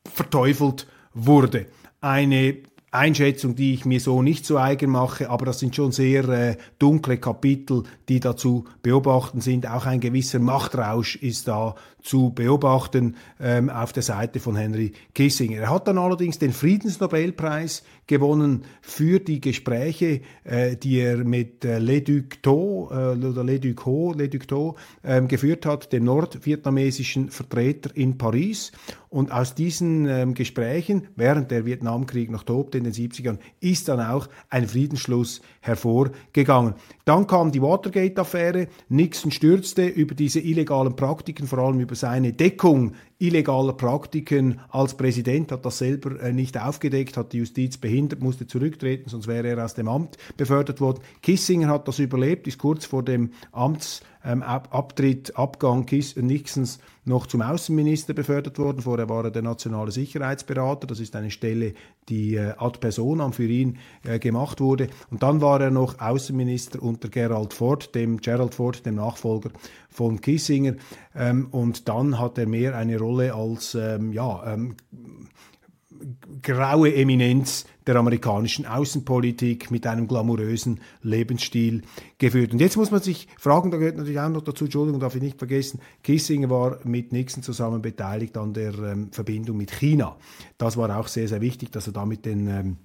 verteufelt 0.06 0.88
wurde. 1.14 1.68
Eine 2.02 2.58
Einschätzung, 2.94 3.56
die 3.56 3.74
ich 3.74 3.86
mir 3.86 4.00
so 4.00 4.22
nicht 4.22 4.46
so 4.46 4.58
eigen 4.58 4.92
mache, 4.92 5.30
aber 5.30 5.46
das 5.46 5.60
sind 5.60 5.76
schon 5.76 5.92
sehr 5.92 6.30
äh, 6.30 6.58
dunkle 6.78 7.18
Kapitel, 7.18 7.84
die 8.08 8.20
dazu 8.20 8.66
beobachten 8.84 9.42
sind. 9.42 9.68
Auch 9.68 9.86
ein 9.86 10.00
gewisser 10.00 10.40
Machtrausch 10.40 11.16
ist 11.16 11.48
da 11.48 11.76
zu 12.04 12.32
beobachten 12.32 13.16
ähm, 13.40 13.70
auf 13.70 13.94
der 13.94 14.04
Seite 14.04 14.40
von 14.40 14.56
Henry 14.56 14.92
Kissinger. 15.16 15.62
Er 15.62 15.70
hat 15.70 15.88
dann 15.88 15.98
allerdings 15.98 16.38
den 16.38 16.52
Friedensnobelpreis 16.52 17.84
gewonnen 18.06 18.66
für 18.82 19.20
die 19.20 19.40
Gespräche, 19.40 20.22
äh, 20.44 20.76
die 20.76 21.00
er 21.00 21.24
mit 21.24 21.64
äh, 21.66 21.80
Le 21.80 22.02
Duc 22.02 22.44
Tho 22.44 22.90
äh, 22.92 23.26
oder 23.26 23.44
Le 23.44 23.60
Duc 23.60 23.86
Ho, 23.86 24.14
Le 24.14 24.28
Duc 24.30 24.48
Tho 24.48 24.76
ähm, 25.04 25.28
geführt 25.28 25.66
hat, 25.66 25.94
dem 25.94 26.04
nordvietnamesischen 26.04 27.30
Vertreter 27.30 27.96
in 27.96 28.18
Paris. 28.18 28.72
Und 29.14 29.32
aus 29.32 29.54
diesen 29.54 30.08
ähm, 30.08 30.34
Gesprächen, 30.34 31.08
während 31.16 31.52
der 31.52 31.68
Vietnamkrieg 31.68 32.32
noch 32.32 32.42
tobte 32.42 32.80
in 32.80 32.84
den 32.84 32.94
70ern, 32.94 33.38
ist 33.60 33.88
dann 33.88 34.00
auch 34.00 34.28
ein 34.50 34.68
Friedensschluss 34.68 35.42
hervorgegangen. 35.62 36.74
Dann 37.06 37.28
kam 37.28 37.52
die 37.52 37.62
Watergate-Affäre. 37.62 38.70
Nixon 38.90 39.30
stürzte 39.30 39.86
über 39.86 40.16
diese 40.16 40.40
illegalen 40.40 40.96
Praktiken, 40.96 41.46
vor 41.46 41.60
allem 41.60 41.80
über 41.80 41.93
seine 41.96 42.34
Deckung 42.34 42.94
illegaler 43.24 43.74
Praktiken 43.74 44.60
als 44.70 44.96
Präsident, 44.96 45.52
hat 45.52 45.66
das 45.66 45.78
selber 45.78 46.20
äh, 46.22 46.34
nicht 46.34 46.60
aufgedeckt, 46.60 47.16
hat 47.16 47.32
die 47.32 47.38
Justiz 47.38 47.78
behindert, 47.78 48.22
musste 48.22 48.48
zurücktreten, 48.48 49.10
sonst 49.10 49.28
wäre 49.28 49.48
er 49.48 49.64
aus 49.64 49.74
dem 49.74 49.88
Amt 49.88 50.18
befördert 50.36 50.82
worden. 50.82 51.00
Kissinger 51.22 51.70
hat 51.70 51.88
das 51.88 52.00
überlebt, 52.00 52.48
ist 52.48 52.58
kurz 52.58 52.86
vor 52.86 53.04
dem 53.04 53.32
Amts 53.52 54.02
ähm, 54.26 54.42
Abgang 54.44 55.86
Nixons 56.16 56.80
noch 57.06 57.28
zum 57.28 57.42
Außenminister 57.42 58.14
befördert 58.14 58.58
worden. 58.58 58.82
Vorher 58.82 59.10
war 59.10 59.26
er 59.26 59.32
der 59.32 59.42
nationale 59.42 59.92
Sicherheitsberater. 59.92 60.88
Das 60.88 61.00
ist 61.00 61.16
eine 61.16 61.32
Stelle, 61.32 61.74
die 62.08 62.36
äh, 62.36 62.54
ad 62.58 62.80
personam 62.80 63.34
für 63.34 63.46
ihn 63.46 63.78
äh, 64.06 64.20
gemacht 64.20 64.62
wurde. 64.62 64.88
Und 65.12 65.22
dann 65.24 65.42
war 65.42 65.60
er 65.60 65.72
noch 65.72 66.00
Außenminister 66.00 66.82
unter 66.82 67.10
Gerald 67.10 67.54
Ford, 67.54 67.94
dem 67.94 68.18
Gerald 68.18 68.56
Ford, 68.56 68.86
dem 68.86 68.96
Nachfolger 68.96 69.50
von 69.90 70.22
Kissinger. 70.22 70.76
Ähm, 71.16 71.48
und 71.52 71.90
dann 71.90 72.20
hat 72.20 72.38
er 72.38 72.48
mehr 72.48 72.78
eine 72.78 72.98
Rolle 72.98 73.13
als 73.22 73.76
ähm, 73.76 74.12
ja, 74.12 74.54
ähm, 74.54 74.76
graue 76.42 76.94
Eminenz 76.96 77.66
der 77.86 77.96
amerikanischen 77.96 78.66
Außenpolitik 78.66 79.72
mit 79.72 79.86
einem 79.88 80.08
glamourösen 80.08 80.80
Lebensstil 81.02 81.84
geführt. 82.18 82.54
Und 82.54 82.60
jetzt 82.60 82.78
muss 82.78 82.92
man 82.92 83.02
sich 83.02 83.28
fragen, 83.38 83.72
da 83.72 83.78
gehört 83.78 83.98
natürlich 83.98 84.20
auch 84.20 84.30
noch 84.30 84.42
dazu, 84.42 84.66
Entschuldigung, 84.66 85.00
darf 85.00 85.16
ich 85.16 85.22
nicht 85.22 85.38
vergessen, 85.38 85.80
Kissinger 86.02 86.50
war 86.50 86.80
mit 86.84 87.12
Nixon 87.12 87.44
zusammen 87.44 87.82
beteiligt 87.82 88.38
an 88.38 88.54
der 88.54 88.74
ähm, 88.80 89.12
Verbindung 89.12 89.58
mit 89.58 89.72
China. 89.72 90.18
Das 90.58 90.78
war 90.78 90.98
auch 90.98 91.08
sehr, 91.08 91.28
sehr 91.28 91.42
wichtig, 91.42 91.72
dass 91.72 91.88
er 91.88 91.94
da 91.94 92.06
mit 92.06 92.26
den 92.26 92.48
ähm, 92.48 92.78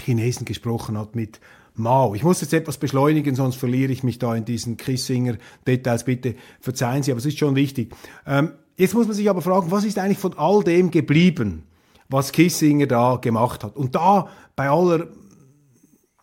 Chinesen 0.00 0.44
gesprochen 0.44 0.98
hat, 0.98 1.14
mit 1.14 1.40
Mao. 1.74 2.14
Ich 2.14 2.22
muss 2.22 2.40
jetzt 2.40 2.52
etwas 2.52 2.76
beschleunigen, 2.76 3.34
sonst 3.34 3.56
verliere 3.56 3.92
ich 3.92 4.02
mich 4.02 4.18
da 4.18 4.34
in 4.34 4.44
diesen 4.44 4.76
Kissinger-Details. 4.76 6.04
Bitte 6.04 6.34
verzeihen 6.60 7.02
Sie, 7.02 7.12
aber 7.12 7.18
es 7.18 7.26
ist 7.26 7.38
schon 7.38 7.56
wichtig. 7.56 7.94
Ähm, 8.26 8.52
jetzt 8.76 8.94
muss 8.94 9.06
man 9.06 9.16
sich 9.16 9.28
aber 9.28 9.42
fragen, 9.42 9.70
was 9.70 9.84
ist 9.84 9.98
eigentlich 9.98 10.18
von 10.18 10.36
all 10.36 10.62
dem 10.62 10.90
geblieben? 10.90 11.64
was 12.12 12.30
Kissinger 12.32 12.86
da 12.86 13.16
gemacht 13.16 13.64
hat. 13.64 13.74
Und 13.76 13.94
da 13.94 14.28
bei 14.54 14.68
aller 14.68 15.06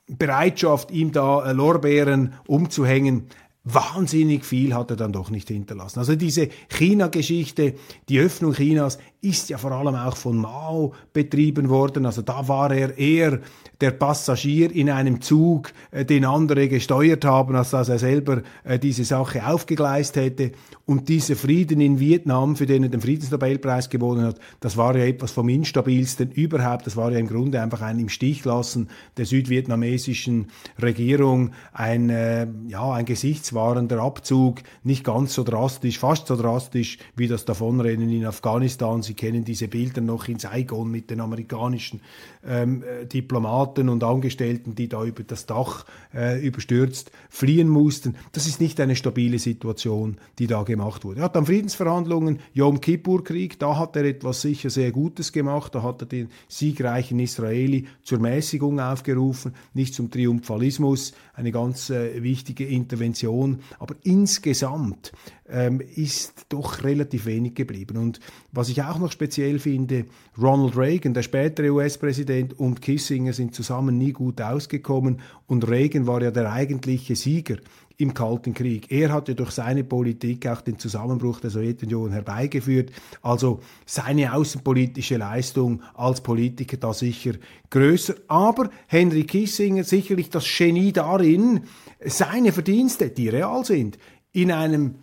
Bereitschaft, 0.08 0.92
ihm 0.92 1.12
da 1.12 1.46
äh, 1.46 1.54
Lorbeeren 1.54 2.34
umzuhängen, 2.48 3.28
wahnsinnig 3.64 4.46
viel 4.46 4.74
hat 4.74 4.90
er 4.90 4.96
dann 4.96 5.12
doch 5.12 5.30
nicht 5.30 5.50
hinterlassen. 5.50 6.00
Also 6.00 6.16
diese 6.16 6.50
China-Geschichte, 6.70 7.76
die 8.08 8.20
Öffnung 8.20 8.54
Chinas 8.54 8.98
ist 9.22 9.50
ja 9.50 9.58
vor 9.58 9.72
allem 9.72 9.96
auch 9.96 10.16
von 10.16 10.38
Mao 10.38 10.94
betrieben 11.12 11.70
worden. 11.70 12.06
Also 12.06 12.22
da 12.22 12.48
war 12.48 12.72
er 12.72 12.98
eher 12.98 13.42
der 13.82 13.92
Passagier 13.92 14.74
in 14.74 14.90
einem 14.90 15.22
Zug, 15.22 15.74
äh, 15.92 16.06
den 16.06 16.26
andere 16.26 16.68
gesteuert 16.68 17.26
haben, 17.26 17.56
als 17.56 17.72
dass 17.72 17.90
er 17.90 18.00
selber 18.00 18.44
äh, 18.64 18.80
diese 18.80 19.04
Sache 19.04 19.46
aufgegleist 19.46 20.16
hätte. 20.16 20.52
Und 20.86 21.10
dieser 21.10 21.36
Frieden 21.36 21.82
in 21.82 22.00
Vietnam, 22.00 22.56
für 22.56 22.66
den 22.66 22.84
er 22.84 22.90
den 22.90 23.02
Friedensnobelpreis 23.02 23.90
gewonnen 23.90 24.26
hat, 24.26 24.40
das 24.60 24.78
war 24.78 24.96
ja 24.96 25.06
etwas 25.06 25.32
vom 25.32 25.50
instabilsten 25.50 26.32
überhaupt. 26.32 26.88
Das 26.88 26.96
war 26.96 27.12
ja 27.12 27.20
im 27.20 27.28
Grunde 27.28 27.62
einfach 27.62 27.82
ein 27.82 28.00
im 28.00 28.10
Stich 28.10 28.46
lassen 28.46 28.90
der 29.18 29.26
südvietnamesischen 29.26 30.48
Regierung, 30.82 31.52
ein, 31.74 32.10
äh, 32.10 32.48
ja, 32.68 32.92
ein 32.92 33.06
gesichtswahrender 33.50 34.00
Abzug, 34.00 34.60
nicht 34.84 35.04
ganz 35.04 35.34
so 35.34 35.44
drastisch, 35.44 36.00
fast 36.00 36.28
so 36.28 36.36
drastisch 36.36 36.98
wie 37.16 37.28
das 37.28 37.46
Davonrennen 37.46 38.10
in 38.10 38.26
Afghanistan. 38.26 39.02
Sie 39.02 39.14
kennen 39.14 39.44
diese 39.44 39.68
Bilder 39.68 40.02
noch 40.02 40.28
in 40.28 40.40
Saigon 40.40 40.90
mit 40.90 41.10
den 41.10 41.20
amerikanischen 41.20 42.02
ähm, 42.46 42.84
äh, 42.84 43.06
Diplomaten 43.06 43.90
und 43.90 44.04
Angestellten, 44.04 44.76
die 44.76 44.88
da 44.88 45.04
über 45.04 45.24
das 45.24 45.46
Dach 45.46 45.86
äh, 46.14 46.40
überstürzt 46.46 47.12
fliehen 47.30 47.70
mussten. 47.70 48.16
Das 48.32 48.48
ist 48.48 48.62
nicht 48.62 48.80
eine 48.80 48.96
stabile 48.96 49.40
Situation, 49.40 50.18
die 50.38 50.48
da 50.48 50.64
gemacht 50.64 51.04
wurde. 51.04 51.22
Er 51.22 51.26
hat 51.26 51.36
dann 51.36 51.46
Friedensverhandlungen, 51.46 52.40
Yom 52.54 52.82
Kippur-Krieg, 52.82 53.60
da 53.60 53.78
hat 53.78 53.96
er 53.96 54.06
etwas 54.06 54.42
sicher 54.42 54.70
sehr 54.70 54.92
Gutes 54.92 55.32
gemacht, 55.32 55.76
da 55.76 55.84
hat 55.84 56.02
er 56.02 56.06
den 56.06 56.30
siegreichen 56.48 57.20
Israeli 57.20 57.88
zur 58.04 58.20
Mäßigung 58.20 58.80
aufgerufen, 58.80 59.54
nicht 59.74 59.94
zum 59.94 60.12
Triumphalismus, 60.12 61.14
eine 61.40 61.52
ganz 61.52 61.90
äh, 61.90 62.22
wichtige 62.22 62.66
Intervention, 62.66 63.60
aber 63.80 63.96
insgesamt 64.04 65.12
ähm, 65.50 65.82
ist 65.96 66.46
doch 66.50 66.84
relativ 66.84 67.26
wenig 67.26 67.56
geblieben. 67.56 67.98
Und 67.98 68.20
was 68.52 68.70
ich 68.70 68.84
auch 68.84 69.00
noch 69.00 69.12
speziell 69.12 69.58
finde, 69.58 70.06
Ronald 70.40 70.78
Reagan, 70.78 71.14
der 71.14 71.24
spätere 71.24 71.72
US-Präsident, 71.72 72.60
und 72.60 72.82
Kissinger 72.82 73.34
sind 73.34 73.56
zusammen 73.56 73.98
nie 73.98 74.12
gut 74.12 74.42
ausgekommen 74.42 75.22
und 75.48 75.68
Reagan 75.68 76.06
war 76.06 76.22
ja 76.22 76.32
der 76.32 76.52
eigentliche 76.52 77.16
Sieger 77.16 77.58
im 78.00 78.14
Kalten 78.14 78.54
Krieg. 78.54 78.92
Er 78.92 79.12
hatte 79.12 79.36
durch 79.36 79.52
seine 79.52 79.84
Politik 79.84 80.48
auch 80.48 80.62
den 80.62 80.80
Zusammenbruch 80.80 81.42
der 81.42 81.50
Sowjetunion 81.50 82.12
herbeigeführt. 82.12 82.92
Also 83.22 83.60
seine 83.86 84.34
außenpolitische 84.34 85.18
Leistung 85.18 85.84
als 85.96 86.22
Politiker 86.22 86.78
da 86.78 86.94
sicher 86.94 87.34
größer. 87.70 88.16
Aber 88.30 88.70
Henry 88.88 89.26
Kissinger 89.26 89.84
sicherlich 89.84 90.30
das 90.30 90.46
Genie 90.46 90.94
darin, 90.94 91.66
seine 92.06 92.54
Verdienste, 92.54 93.10
die 93.10 93.28
real 93.28 93.66
sind, 93.66 94.00
in 94.32 94.54
einem 94.54 94.96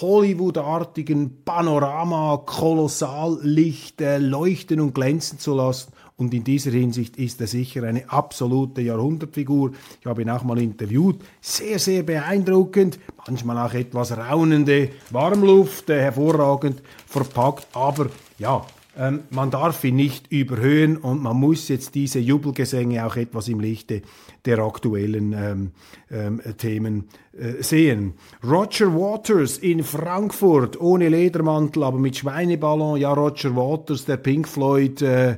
Hollywood-artigen 0.00 1.44
Panorama 1.44 2.42
kolossal 2.44 3.38
Licht 3.42 4.00
äh, 4.00 4.18
leuchten 4.18 4.80
und 4.80 4.94
glänzen 4.94 5.38
zu 5.38 5.54
lassen. 5.54 5.92
Und 6.16 6.32
in 6.32 6.44
dieser 6.44 6.70
Hinsicht 6.70 7.16
ist 7.18 7.40
er 7.42 7.46
sicher 7.46 7.82
eine 7.82 8.10
absolute 8.10 8.80
Jahrhundertfigur. 8.80 9.72
Ich 10.00 10.06
habe 10.06 10.22
ihn 10.22 10.30
auch 10.30 10.44
mal 10.44 10.58
interviewt. 10.58 11.20
Sehr, 11.40 11.78
sehr 11.78 12.02
beeindruckend. 12.02 12.98
Manchmal 13.26 13.58
auch 13.58 13.74
etwas 13.74 14.16
raunende 14.16 14.90
Warmluft, 15.10 15.90
äh, 15.90 16.00
hervorragend 16.00 16.82
verpackt. 17.06 17.66
Aber 17.74 18.06
ja, 18.38 18.64
Ähm, 18.98 19.24
man 19.30 19.50
darf 19.50 19.84
ihn 19.84 19.96
nicht 19.96 20.32
überhöhen 20.32 20.96
und 20.96 21.22
man 21.22 21.36
muss 21.36 21.68
jetzt 21.68 21.94
diese 21.94 22.18
Jubelgesänge 22.18 23.04
auch 23.04 23.16
etwas 23.16 23.48
im 23.48 23.60
Lichte 23.60 24.02
der 24.46 24.58
aktuellen 24.60 25.34
ähm, 25.34 25.70
ähm, 26.10 26.40
Themen 26.56 27.04
äh, 27.36 27.62
sehen. 27.62 28.14
Roger 28.42 28.94
Waters 28.94 29.58
in 29.58 29.84
Frankfurt 29.84 30.80
ohne 30.80 31.10
Ledermantel, 31.10 31.82
aber 31.82 31.98
mit 31.98 32.16
Schweineballon. 32.16 32.98
Ja, 32.98 33.12
Roger 33.12 33.54
Waters, 33.54 34.06
der 34.06 34.16
Pink 34.16 34.48
Floyd 34.48 35.02
äh, 35.02 35.36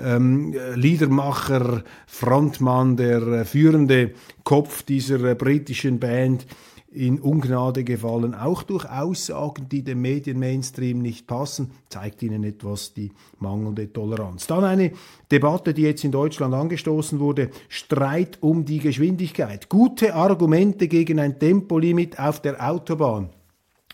ähm, 0.00 0.54
Liedermacher, 0.74 1.82
Frontmann, 2.06 2.96
der 2.96 3.22
äh, 3.22 3.44
führende 3.44 4.12
Kopf 4.44 4.82
dieser 4.84 5.24
äh, 5.24 5.34
britischen 5.34 5.98
Band 5.98 6.46
in 6.92 7.20
Ungnade 7.20 7.84
gefallen, 7.84 8.34
auch 8.34 8.64
durch 8.64 8.84
Aussagen, 8.84 9.68
die 9.68 9.82
dem 9.82 10.00
Medienmainstream 10.00 11.00
nicht 11.00 11.26
passen, 11.26 11.70
zeigt 11.88 12.22
ihnen 12.22 12.42
etwas 12.42 12.94
die 12.94 13.12
mangelnde 13.38 13.92
Toleranz. 13.92 14.48
Dann 14.48 14.64
eine 14.64 14.92
Debatte, 15.30 15.72
die 15.72 15.82
jetzt 15.82 16.02
in 16.04 16.10
Deutschland 16.10 16.52
angestoßen 16.52 17.20
wurde, 17.20 17.50
Streit 17.68 18.38
um 18.40 18.64
die 18.64 18.80
Geschwindigkeit. 18.80 19.68
Gute 19.68 20.14
Argumente 20.14 20.88
gegen 20.88 21.20
ein 21.20 21.38
Tempolimit 21.38 22.18
auf 22.18 22.42
der 22.42 22.68
Autobahn. 22.68 23.30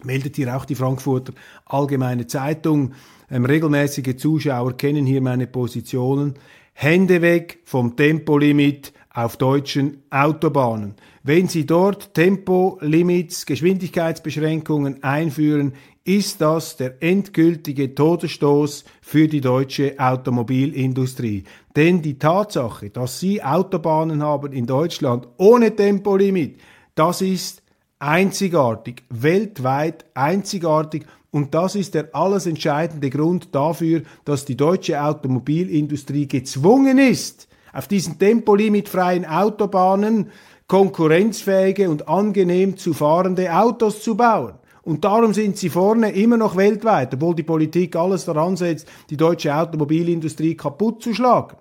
Meldet 0.02 0.36
hier 0.36 0.54
auch 0.56 0.64
die 0.64 0.74
Frankfurter 0.74 1.32
Allgemeine 1.66 2.26
Zeitung. 2.26 2.92
Ähm, 3.30 3.44
regelmäßige 3.44 4.16
Zuschauer 4.16 4.76
kennen 4.76 5.04
hier 5.04 5.20
meine 5.20 5.46
Positionen. 5.46 6.34
Hände 6.72 7.22
weg 7.22 7.60
vom 7.64 7.96
Tempolimit 7.96 8.92
auf 9.16 9.38
deutschen 9.38 10.02
Autobahnen. 10.10 10.94
Wenn 11.22 11.48
Sie 11.48 11.64
dort 11.64 12.12
Tempolimits, 12.12 13.46
Geschwindigkeitsbeschränkungen 13.46 15.02
einführen, 15.02 15.72
ist 16.04 16.42
das 16.42 16.76
der 16.76 17.02
endgültige 17.02 17.94
Todesstoß 17.94 18.84
für 19.00 19.26
die 19.26 19.40
deutsche 19.40 19.94
Automobilindustrie. 19.98 21.44
Denn 21.74 22.02
die 22.02 22.18
Tatsache, 22.18 22.90
dass 22.90 23.18
Sie 23.18 23.42
Autobahnen 23.42 24.22
haben 24.22 24.52
in 24.52 24.66
Deutschland 24.66 25.26
ohne 25.38 25.74
Tempolimit, 25.74 26.60
das 26.94 27.22
ist 27.22 27.62
einzigartig, 27.98 29.02
weltweit 29.08 30.04
einzigartig 30.12 31.06
und 31.30 31.54
das 31.54 31.74
ist 31.74 31.94
der 31.94 32.14
alles 32.14 32.46
entscheidende 32.46 33.08
Grund 33.08 33.54
dafür, 33.54 34.02
dass 34.26 34.44
die 34.44 34.58
deutsche 34.58 35.02
Automobilindustrie 35.02 36.28
gezwungen 36.28 36.98
ist, 36.98 37.48
auf 37.76 37.88
diesen 37.88 38.18
tempolimitfreien 38.18 39.26
Autobahnen 39.26 40.30
konkurrenzfähige 40.66 41.90
und 41.90 42.08
angenehm 42.08 42.76
zu 42.76 42.94
fahrende 42.94 43.54
Autos 43.54 44.02
zu 44.02 44.16
bauen. 44.16 44.54
Und 44.82 45.04
darum 45.04 45.34
sind 45.34 45.56
sie 45.58 45.68
vorne 45.68 46.12
immer 46.12 46.36
noch 46.36 46.56
weltweit, 46.56 47.12
obwohl 47.14 47.34
die 47.34 47.42
Politik 47.42 47.94
alles 47.96 48.24
daran 48.24 48.56
setzt, 48.56 48.88
die 49.10 49.16
deutsche 49.16 49.54
Automobilindustrie 49.54 50.56
kaputt 50.56 51.02
zu 51.02 51.12
schlagen. 51.12 51.56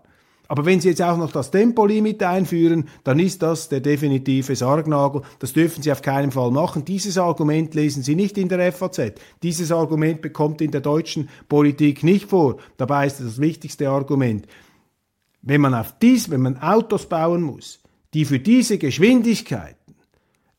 Aber 0.47 0.65
wenn 0.65 0.79
Sie 0.79 0.89
jetzt 0.89 1.01
auch 1.01 1.17
noch 1.17 1.31
das 1.31 1.49
Tempolimit 1.49 2.21
einführen, 2.21 2.87
dann 3.03 3.17
ist 3.17 3.41
das 3.41 3.67
der 3.67 3.79
definitive 3.79 4.55
Sargnagel. 4.55 5.23
Das 5.39 5.53
dürfen 5.53 5.81
Sie 5.81 5.91
auf 5.91 6.03
keinen 6.03 6.31
Fall 6.31 6.51
machen. 6.51 6.85
Dieses 6.85 7.17
Argument 7.17 7.73
lesen 7.73 8.03
Sie 8.03 8.15
nicht 8.15 8.37
in 8.37 8.47
der 8.47 8.71
FAZ. 8.71 9.13
Dieses 9.41 9.71
Argument 9.71 10.21
bekommt 10.21 10.61
in 10.61 10.69
der 10.69 10.81
deutschen 10.81 11.29
Politik 11.49 12.03
nicht 12.03 12.29
vor. 12.29 12.57
Dabei 12.77 13.07
ist 13.07 13.19
das 13.19 13.39
wichtigste 13.39 13.89
Argument. 13.89 14.45
Wenn 15.45 15.61
man 15.61 15.75
auf 15.75 15.93
dies, 16.01 16.31
wenn 16.31 16.41
man 16.41 16.57
Autos 16.57 17.07
bauen 17.07 17.43
muss, 17.43 17.79
die 18.15 18.25
für 18.25 18.39
diese 18.39 18.79
Geschwindigkeiten 18.79 19.95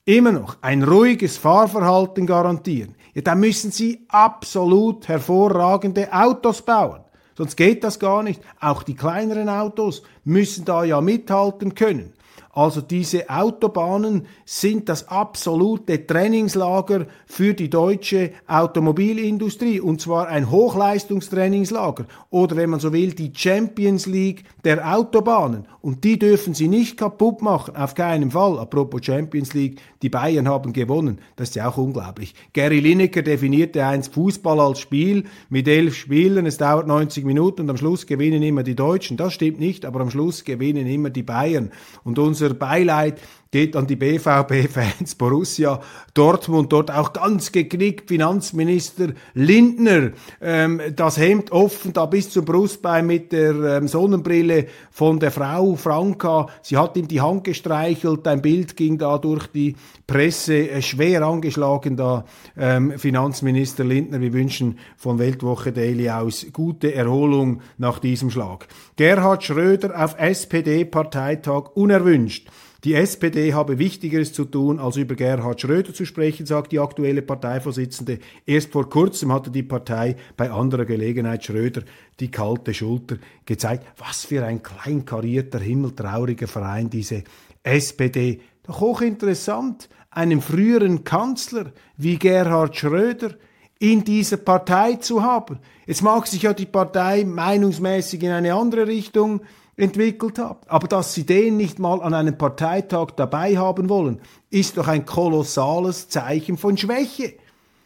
immer 0.05 0.31
noch 0.31 0.59
ein 0.63 0.85
ruhiges 0.85 1.37
Fahrverhalten 1.37 2.25
garantieren, 2.25 2.95
ja, 3.13 3.23
dann 3.23 3.41
müssen 3.41 3.73
sie 3.73 4.07
absolut 4.09 5.09
hervorragende 5.09 6.13
Autos 6.13 6.63
bauen. 6.63 7.01
Sonst 7.37 7.57
geht 7.57 7.83
das 7.83 7.99
gar 7.99 8.23
nicht. 8.23 8.41
Auch 8.61 8.85
die 8.85 8.95
kleineren 8.95 9.49
Autos 9.49 10.05
müssen 10.23 10.65
da 10.65 10.85
ja 10.85 11.01
mithalten 11.01 11.75
können. 11.75 12.13
Also 12.57 12.81
diese 12.81 13.29
Autobahnen 13.29 14.29
sind 14.47 14.89
das 14.89 15.09
absolute 15.09 16.07
Trainingslager 16.07 17.07
für 17.27 17.53
die 17.53 17.69
deutsche 17.69 18.31
Automobilindustrie. 18.47 19.79
Und 19.79 20.01
zwar 20.01 20.29
ein 20.29 20.51
Hochleistungstrainingslager. 20.51 22.07
Oder 22.31 22.57
wenn 22.57 22.71
man 22.71 22.81
so 22.81 22.95
will 22.95 23.13
die 23.13 23.31
Champions 23.35 24.07
League 24.07 24.45
der 24.65 24.97
Autobahnen. 24.97 25.67
Und 25.83 26.03
die 26.03 26.19
dürfen 26.19 26.55
sie 26.55 26.67
nicht 26.67 26.97
kaputt 26.97 27.43
machen, 27.43 27.77
auf 27.77 27.95
keinen 27.95 28.31
Fall. 28.31 28.59
Apropos 28.59 29.05
Champions 29.05 29.53
League, 29.53 29.81
die 30.01 30.09
Bayern 30.09 30.49
haben 30.49 30.73
gewonnen, 30.73 31.21
das 31.37 31.51
ist 31.51 31.57
ja 31.57 31.69
auch 31.69 31.77
unglaublich. 31.77 32.35
Gary 32.55 32.81
Lineker 32.81 33.23
definierte 33.23 33.85
einst 33.85 34.15
Fußball 34.15 34.59
als 34.59 34.81
Spiel. 34.81 35.25
Mit 35.49 35.69
elf 35.69 35.95
Spielen, 35.95 36.47
es 36.47 36.57
dauert 36.57 36.87
90 36.87 37.25
Minuten 37.25 37.61
und 37.63 37.71
am 37.71 37.77
Schluss 37.77 38.07
gewinnen 38.07 38.43
immer 38.43 38.63
die 38.63 38.75
Deutschen. 38.75 39.17
Das 39.17 39.35
stimmt 39.35 39.61
nicht, 39.61 39.85
aber 39.85 40.01
am 40.01 40.11
Schluss 40.11 40.43
gewinnen 40.43 40.87
immer 40.87 41.11
die 41.11 41.23
Bayern. 41.23 41.71
Und 42.03 42.19
unser 42.19 42.46
unser 42.47 42.55
Beileid 42.55 43.21
geht 43.51 43.77
an 43.77 43.87
die 43.87 43.97
BVB-Fans, 43.97 45.15
Borussia 45.19 45.81
Dortmund, 46.15 46.73
dort 46.73 46.91
auch 46.91 47.13
ganz 47.13 47.53
geknickt, 47.53 48.09
Finanzminister 48.09 49.09
Lindner, 49.35 50.13
ähm, 50.41 50.81
das 50.95 51.19
Hemd 51.19 51.53
offen, 51.53 51.93
da 51.93 52.07
bis 52.07 52.31
zum 52.31 52.45
Brustbein 52.45 53.07
mit 53.07 53.33
der 53.33 53.55
ähm, 53.55 53.89
Sonnenbrille 53.89 54.67
von 54.91 55.21
der 55.21 55.31
Frau 55.31 55.75
Franka, 55.77 56.47
sie 56.63 56.77
hat 56.77 56.97
ihm 56.97 57.09
die 57.09 57.21
Hand 57.21 57.45
gestreichelt, 57.45 58.27
ein 58.27 58.43
Bild 58.43 58.77
ging 58.77 58.99
da 58.99 59.19
durch 59.19 59.47
die 59.49 59.77
Presse, 60.07 60.71
äh, 60.71 60.83
schwer 60.83 61.23
angeschlagen 61.23 61.97
da 61.97 62.25
ähm, 62.57 62.99
Finanzminister 62.99 63.85
Lindner, 63.85 64.21
wir 64.21 64.33
wünschen 64.33 64.79
von 64.97 65.19
Weltwoche 65.19 65.73
Daily 65.73 66.11
aus 66.11 66.47
gute 66.53 66.95
Erholung 66.95 67.61
nach 67.79 67.99
diesem 67.99 68.31
Schlag. 68.31 68.67
Gerhard 68.97 69.45
Schröder 69.45 70.03
auf 70.03 70.17
SPD-Parteitag 70.19 71.71
unerwünscht. 71.75 72.49
Die 72.85 72.95
SPD 72.95 73.55
habe 73.55 73.79
Wichtigeres 73.79 74.33
zu 74.33 74.45
tun, 74.45 74.79
als 74.79 74.97
über 74.97 75.15
Gerhard 75.15 75.61
Schröder 75.61 75.95
zu 75.95 76.05
sprechen, 76.05 76.47
sagt 76.47 76.73
die 76.73 76.79
aktuelle 76.79 77.23
Parteivorsitzende. 77.23 78.19
Erst 78.45 78.73
vor 78.73 78.89
kurzem 78.91 79.33
hatte 79.33 79.51
die 79.51 79.63
Partei 79.63 80.17
bei 80.37 80.51
anderer 80.51 80.85
Gelegenheit 80.85 81.45
Schröder 81.45 81.83
die 82.21 82.31
kalte 82.31 82.75
Schulter 82.75 83.17
gezeigt. 83.45 83.87
Was 83.97 84.25
für 84.27 84.45
ein 84.45 84.63
kleinkarierter, 84.63 85.59
himmeltrauriger 85.59 86.49
Verein 86.49 86.91
diese 86.91 87.25
SPD. 87.63 88.41
Doch 88.63 88.81
hochinteressant, 88.81 89.89
einen 90.11 90.41
früheren 90.41 91.05
Kanzler 91.05 91.73
wie 91.97 92.17
Gerhard 92.17 92.77
Schröder 92.77 93.35
in 93.79 94.05
dieser 94.05 94.39
Partei 94.39 94.95
zu 94.95 95.23
haben. 95.23 95.59
Jetzt 95.87 96.03
mag 96.03 96.27
sich 96.27 96.43
ja 96.43 96.53
die 96.53 96.67
Partei 96.67 97.25
meinungsmäßig 97.25 98.23
in 98.23 98.31
eine 98.31 98.55
andere 98.55 98.87
Richtung 98.87 99.43
entwickelt 99.77 100.39
habt. 100.39 100.71
Aber 100.71 100.89
dass 100.89 101.15
sie 101.15 101.27
den 101.27 101.57
nicht 101.57 101.79
mal 101.79 102.01
an 102.03 102.15
einem 102.15 102.39
Parteitag 102.39 103.13
dabei 103.17 103.57
haben 103.59 103.89
wollen, 103.89 104.21
ist 104.51 104.77
doch 104.79 104.89
ein 104.89 105.05
kolossales 105.05 106.09
Zeichen 106.09 106.57
von 106.57 106.77
Schwäche. 106.77 107.35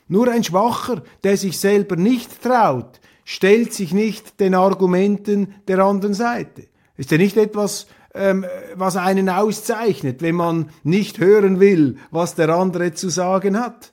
Nur 0.08 0.28
ein 0.30 0.44
Schwacher, 0.44 1.02
der 1.24 1.36
sich 1.36 1.58
selber 1.58 1.96
nicht 1.96 2.42
traut, 2.42 3.00
stellt 3.24 3.72
sich 3.72 3.92
nicht 3.92 4.40
den 4.40 4.54
Argumenten 4.54 5.54
der 5.68 5.80
anderen 5.80 6.14
Seite. 6.14 6.66
Ist 6.96 7.10
ja 7.10 7.18
nicht 7.18 7.36
etwas, 7.36 7.86
ähm, 8.14 8.44
was 8.74 8.96
einen 8.96 9.28
auszeichnet, 9.28 10.20
wenn 10.20 10.34
man 10.34 10.70
nicht 10.82 11.18
hören 11.18 11.60
will, 11.60 11.96
was 12.10 12.34
der 12.34 12.48
andere 12.50 12.92
zu 12.92 13.08
sagen 13.08 13.58
hat. 13.58 13.92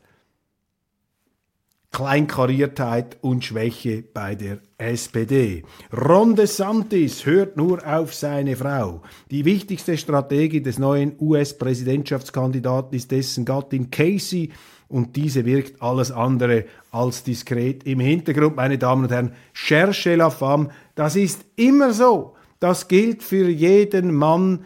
Kleinkariertheit 1.91 3.17
und 3.21 3.45
Schwäche 3.45 4.01
bei 4.01 4.35
der 4.35 4.59
SPD. 4.77 5.63
Ron 5.91 6.35
DeSantis 6.35 7.25
hört 7.25 7.57
nur 7.57 7.85
auf 7.85 8.13
seine 8.13 8.55
Frau. 8.55 9.01
Die 9.31 9.43
wichtigste 9.43 9.97
Strategie 9.97 10.61
des 10.61 10.77
neuen 10.77 11.15
US-Präsidentschaftskandidaten 11.19 12.95
ist 12.95 13.09
dessen 13.09 13.43
Gattin 13.43 13.89
Casey 13.89 14.51
und 14.87 15.15
diese 15.15 15.45
wirkt 15.45 15.81
alles 15.81 16.11
andere 16.11 16.65
als 16.91 17.23
diskret 17.23 17.85
im 17.85 17.99
Hintergrund. 17.99 18.55
Meine 18.55 18.77
Damen 18.77 19.05
und 19.05 19.11
Herren, 19.11 19.33
cherche 19.51 20.15
la 20.15 20.29
femme, 20.29 20.69
das 20.93 21.15
ist 21.15 21.43
immer 21.55 21.91
so. 21.91 22.35
Das 22.59 22.87
gilt 22.87 23.23
für 23.23 23.49
jeden 23.49 24.13
Mann. 24.13 24.63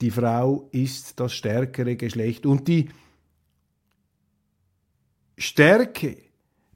Die 0.00 0.10
Frau 0.10 0.68
ist 0.72 1.20
das 1.20 1.32
stärkere 1.32 1.94
Geschlecht 1.94 2.44
und 2.44 2.66
die 2.66 2.88
Stärke 5.38 6.16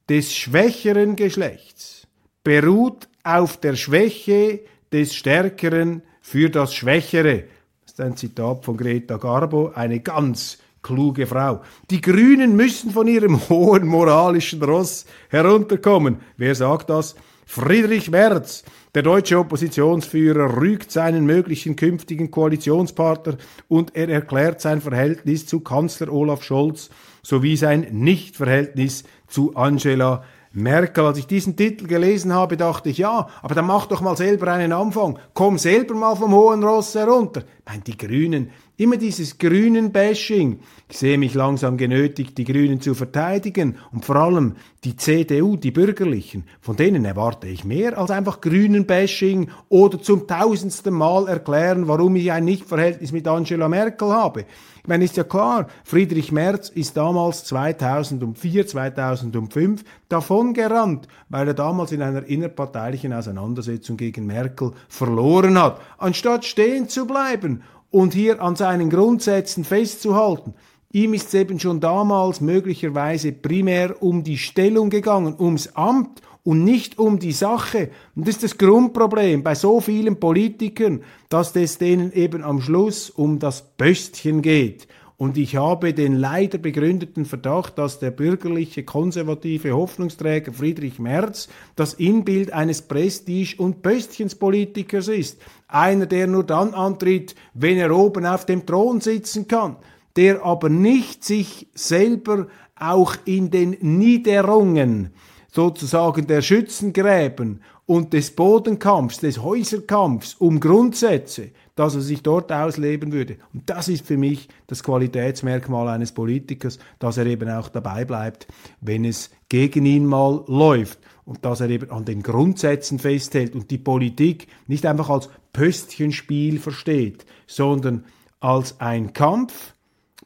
des 0.08 0.32
schwächeren 0.34 1.16
Geschlechts 1.16 2.03
beruht 2.44 3.08
auf 3.24 3.56
der 3.56 3.74
Schwäche 3.74 4.60
des 4.92 5.14
Stärkeren 5.14 6.02
für 6.20 6.50
das 6.50 6.74
Schwächere. 6.74 7.44
Das 7.82 7.92
ist 7.92 8.00
ein 8.00 8.16
Zitat 8.16 8.64
von 8.64 8.76
Greta 8.76 9.16
Garbo, 9.16 9.72
eine 9.74 10.00
ganz 10.00 10.58
kluge 10.82 11.26
Frau. 11.26 11.62
Die 11.90 12.00
Grünen 12.00 12.54
müssen 12.54 12.90
von 12.90 13.08
ihrem 13.08 13.40
hohen 13.48 13.86
moralischen 13.86 14.62
Ross 14.62 15.06
herunterkommen. 15.30 16.18
Wer 16.36 16.54
sagt 16.54 16.90
das? 16.90 17.16
Friedrich 17.46 18.10
Merz, 18.10 18.64
der 18.94 19.02
deutsche 19.02 19.38
Oppositionsführer, 19.38 20.56
rügt 20.60 20.90
seinen 20.90 21.26
möglichen 21.26 21.76
künftigen 21.76 22.30
Koalitionspartner 22.30 23.36
und 23.68 23.94
er 23.96 24.08
erklärt 24.08 24.60
sein 24.60 24.80
Verhältnis 24.80 25.46
zu 25.46 25.60
Kanzler 25.60 26.10
Olaf 26.12 26.42
Scholz 26.42 26.90
sowie 27.22 27.56
sein 27.56 27.86
Nichtverhältnis 27.90 29.04
zu 29.28 29.54
Angela 29.56 30.24
Merkel. 30.54 31.04
Als 31.04 31.18
ich 31.18 31.26
diesen 31.26 31.56
Titel 31.56 31.86
gelesen 31.86 32.32
habe, 32.32 32.56
dachte 32.56 32.88
ich, 32.88 32.98
ja, 32.98 33.28
aber 33.42 33.54
dann 33.54 33.66
mach 33.66 33.86
doch 33.86 34.00
mal 34.00 34.16
selber 34.16 34.52
einen 34.52 34.72
Anfang. 34.72 35.18
Komm 35.34 35.58
selber 35.58 35.94
mal 35.94 36.14
vom 36.14 36.32
hohen 36.32 36.64
Ross 36.64 36.94
herunter. 36.94 37.40
Ich 37.40 37.70
meine, 37.70 37.82
die 37.82 37.96
Grünen, 37.96 38.50
immer 38.76 38.96
dieses 38.96 39.38
grünen 39.38 39.92
Bashing. 39.92 40.60
Ich 40.88 40.98
sehe 40.98 41.18
mich 41.18 41.34
langsam 41.34 41.76
genötigt, 41.76 42.36
die 42.38 42.44
Grünen 42.44 42.80
zu 42.80 42.94
verteidigen 42.94 43.76
und 43.92 44.04
vor 44.04 44.16
allem 44.16 44.56
die 44.82 44.96
CDU, 44.96 45.56
die 45.56 45.70
Bürgerlichen. 45.70 46.44
Von 46.60 46.76
denen 46.76 47.04
erwarte 47.04 47.46
ich 47.46 47.64
mehr 47.64 47.96
als 47.96 48.10
einfach 48.10 48.40
grünen 48.40 48.86
Bashing 48.86 49.48
oder 49.68 50.00
zum 50.00 50.26
tausendsten 50.26 50.92
Mal 50.92 51.28
erklären, 51.28 51.88
warum 51.88 52.16
ich 52.16 52.32
ein 52.32 52.44
Nichtverhältnis 52.44 53.12
mit 53.12 53.28
Angela 53.28 53.68
Merkel 53.68 54.12
habe. 54.12 54.44
Ich 54.84 54.88
meine, 54.88 55.04
ist 55.04 55.16
ja 55.16 55.24
klar, 55.24 55.68
Friedrich 55.82 56.30
Merz 56.30 56.68
ist 56.68 56.94
damals 56.98 57.44
2004, 57.44 58.66
2005 58.66 59.82
davon 60.10 60.52
gerannt, 60.52 61.08
weil 61.30 61.48
er 61.48 61.54
damals 61.54 61.90
in 61.92 62.02
einer 62.02 62.26
innerparteilichen 62.26 63.14
Auseinandersetzung 63.14 63.96
gegen 63.96 64.26
Merkel 64.26 64.72
verloren 64.88 65.58
hat, 65.58 65.80
anstatt 65.96 66.44
stehen 66.44 66.90
zu 66.90 67.06
bleiben 67.06 67.62
und 67.94 68.12
hier 68.12 68.42
an 68.42 68.56
seinen 68.56 68.90
Grundsätzen 68.90 69.62
festzuhalten. 69.62 70.54
Ihm 70.90 71.14
ist 71.14 71.28
es 71.28 71.34
eben 71.34 71.60
schon 71.60 71.78
damals 71.78 72.40
möglicherweise 72.40 73.30
primär 73.30 74.02
um 74.02 74.24
die 74.24 74.36
Stellung 74.36 74.90
gegangen, 74.90 75.36
ums 75.38 75.68
Amt 75.76 76.20
und 76.42 76.64
nicht 76.64 76.98
um 76.98 77.20
die 77.20 77.30
Sache. 77.30 77.90
Und 78.16 78.26
das 78.26 78.34
ist 78.34 78.42
das 78.42 78.58
Grundproblem 78.58 79.44
bei 79.44 79.54
so 79.54 79.80
vielen 79.80 80.18
Politikern, 80.18 81.04
dass 81.28 81.54
es 81.54 81.78
denen 81.78 82.12
eben 82.12 82.42
am 82.42 82.60
Schluss 82.60 83.10
um 83.10 83.38
das 83.38 83.62
Böstchen 83.76 84.42
geht. 84.42 84.88
Und 85.16 85.36
ich 85.36 85.54
habe 85.54 85.94
den 85.94 86.16
leider 86.16 86.58
begründeten 86.58 87.24
Verdacht, 87.24 87.78
dass 87.78 88.00
der 88.00 88.10
bürgerliche, 88.10 88.82
konservative 88.82 89.72
Hoffnungsträger 89.72 90.52
Friedrich 90.52 90.98
Merz 90.98 91.48
das 91.76 91.94
Inbild 91.94 92.52
eines 92.52 92.82
Prestige- 92.82 93.56
und 93.58 93.82
Böstchenspolitikers 93.82 95.06
ist. 95.06 95.40
Einer, 95.68 96.06
der 96.06 96.26
nur 96.26 96.42
dann 96.42 96.74
antritt, 96.74 97.36
wenn 97.54 97.78
er 97.78 97.96
oben 97.96 98.26
auf 98.26 98.44
dem 98.44 98.66
Thron 98.66 99.00
sitzen 99.00 99.46
kann, 99.46 99.76
der 100.16 100.44
aber 100.44 100.68
nicht 100.68 101.22
sich 101.22 101.68
selber 101.74 102.48
auch 102.76 103.14
in 103.24 103.50
den 103.50 103.76
Niederungen 103.80 105.10
sozusagen 105.52 106.26
der 106.26 106.42
Schützengräben 106.42 107.62
und 107.86 108.12
des 108.12 108.34
Bodenkampfs, 108.34 109.18
des 109.18 109.40
Häuserkampfs 109.40 110.34
um 110.34 110.58
Grundsätze, 110.58 111.50
dass 111.74 111.94
er 111.94 112.00
sich 112.00 112.22
dort 112.22 112.52
ausleben 112.52 113.12
würde. 113.12 113.36
Und 113.52 113.68
das 113.68 113.88
ist 113.88 114.06
für 114.06 114.16
mich 114.16 114.48
das 114.66 114.82
Qualitätsmerkmal 114.82 115.88
eines 115.88 116.12
Politikers, 116.12 116.78
dass 116.98 117.16
er 117.16 117.26
eben 117.26 117.48
auch 117.48 117.68
dabei 117.68 118.04
bleibt, 118.04 118.46
wenn 118.80 119.04
es 119.04 119.30
gegen 119.48 119.84
ihn 119.86 120.06
mal 120.06 120.44
läuft 120.46 121.00
und 121.24 121.44
dass 121.44 121.60
er 121.60 121.70
eben 121.70 121.90
an 121.90 122.04
den 122.04 122.22
Grundsätzen 122.22 122.98
festhält 122.98 123.54
und 123.54 123.70
die 123.70 123.78
Politik 123.78 124.46
nicht 124.66 124.86
einfach 124.86 125.08
als 125.08 125.28
Pöstchenspiel 125.52 126.58
versteht, 126.58 127.26
sondern 127.46 128.04
als 128.40 128.80
ein 128.80 129.12
Kampf 129.12 129.74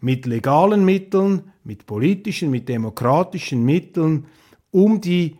mit 0.00 0.26
legalen 0.26 0.84
Mitteln, 0.84 1.52
mit 1.64 1.86
politischen, 1.86 2.50
mit 2.50 2.68
demokratischen 2.68 3.64
Mitteln, 3.64 4.26
um 4.70 5.00
die 5.00 5.36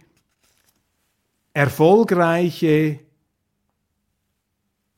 erfolgreiche 1.52 3.00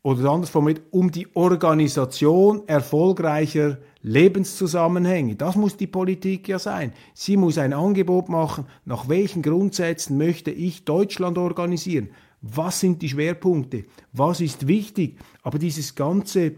oder 0.03 0.31
anders 0.31 0.51
formuliert, 0.51 0.83
um 0.91 1.11
die 1.11 1.29
Organisation 1.35 2.67
erfolgreicher 2.67 3.79
Lebenszusammenhänge. 4.03 5.37
Das 5.37 5.57
muss 5.57 5.77
die 5.77 5.87
Politik 5.87 6.49
ja 6.49 6.59
sein. 6.59 6.93
Sie 7.13 7.37
muss 7.37 7.59
ein 7.59 7.75
Angebot 7.75 8.29
machen, 8.29 8.65
nach 8.87 9.09
welchen 9.09 9.43
Grundsätzen 9.43 10.17
möchte 10.17 10.51
ich 10.51 10.85
Deutschland 10.85 11.37
organisieren. 11.37 12.11
Was 12.41 12.81
sind 12.81 13.03
die 13.03 13.11
Schwerpunkte? 13.11 13.85
Was 14.13 14.41
ist 14.41 14.67
wichtig? 14.67 15.19
Aber 15.43 15.59
dieses 15.59 15.95
ganze 15.95 16.55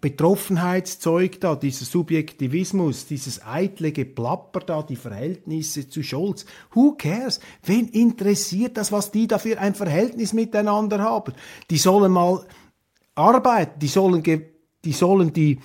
Betroffenheitszeug 0.00 1.38
da, 1.40 1.54
dieser 1.54 1.84
Subjektivismus, 1.84 3.06
dieses 3.06 3.44
eitle 3.44 3.92
Geplapper 3.92 4.60
da, 4.60 4.82
die 4.82 4.96
Verhältnisse 4.96 5.88
zu 5.88 6.02
Scholz. 6.02 6.46
Who 6.72 6.94
cares? 6.96 7.40
Wen 7.62 7.88
interessiert 7.88 8.78
das, 8.78 8.90
was 8.90 9.10
die 9.10 9.26
da 9.26 9.38
für 9.38 9.58
ein 9.58 9.74
Verhältnis 9.74 10.32
miteinander 10.32 11.00
haben? 11.00 11.34
Die 11.68 11.76
sollen 11.76 12.10
mal 12.10 12.42
arbeiten, 13.14 13.78
die 13.78 13.88
sollen, 13.88 14.22
die 14.22 14.92
sollen 14.92 15.32
die 15.32 15.58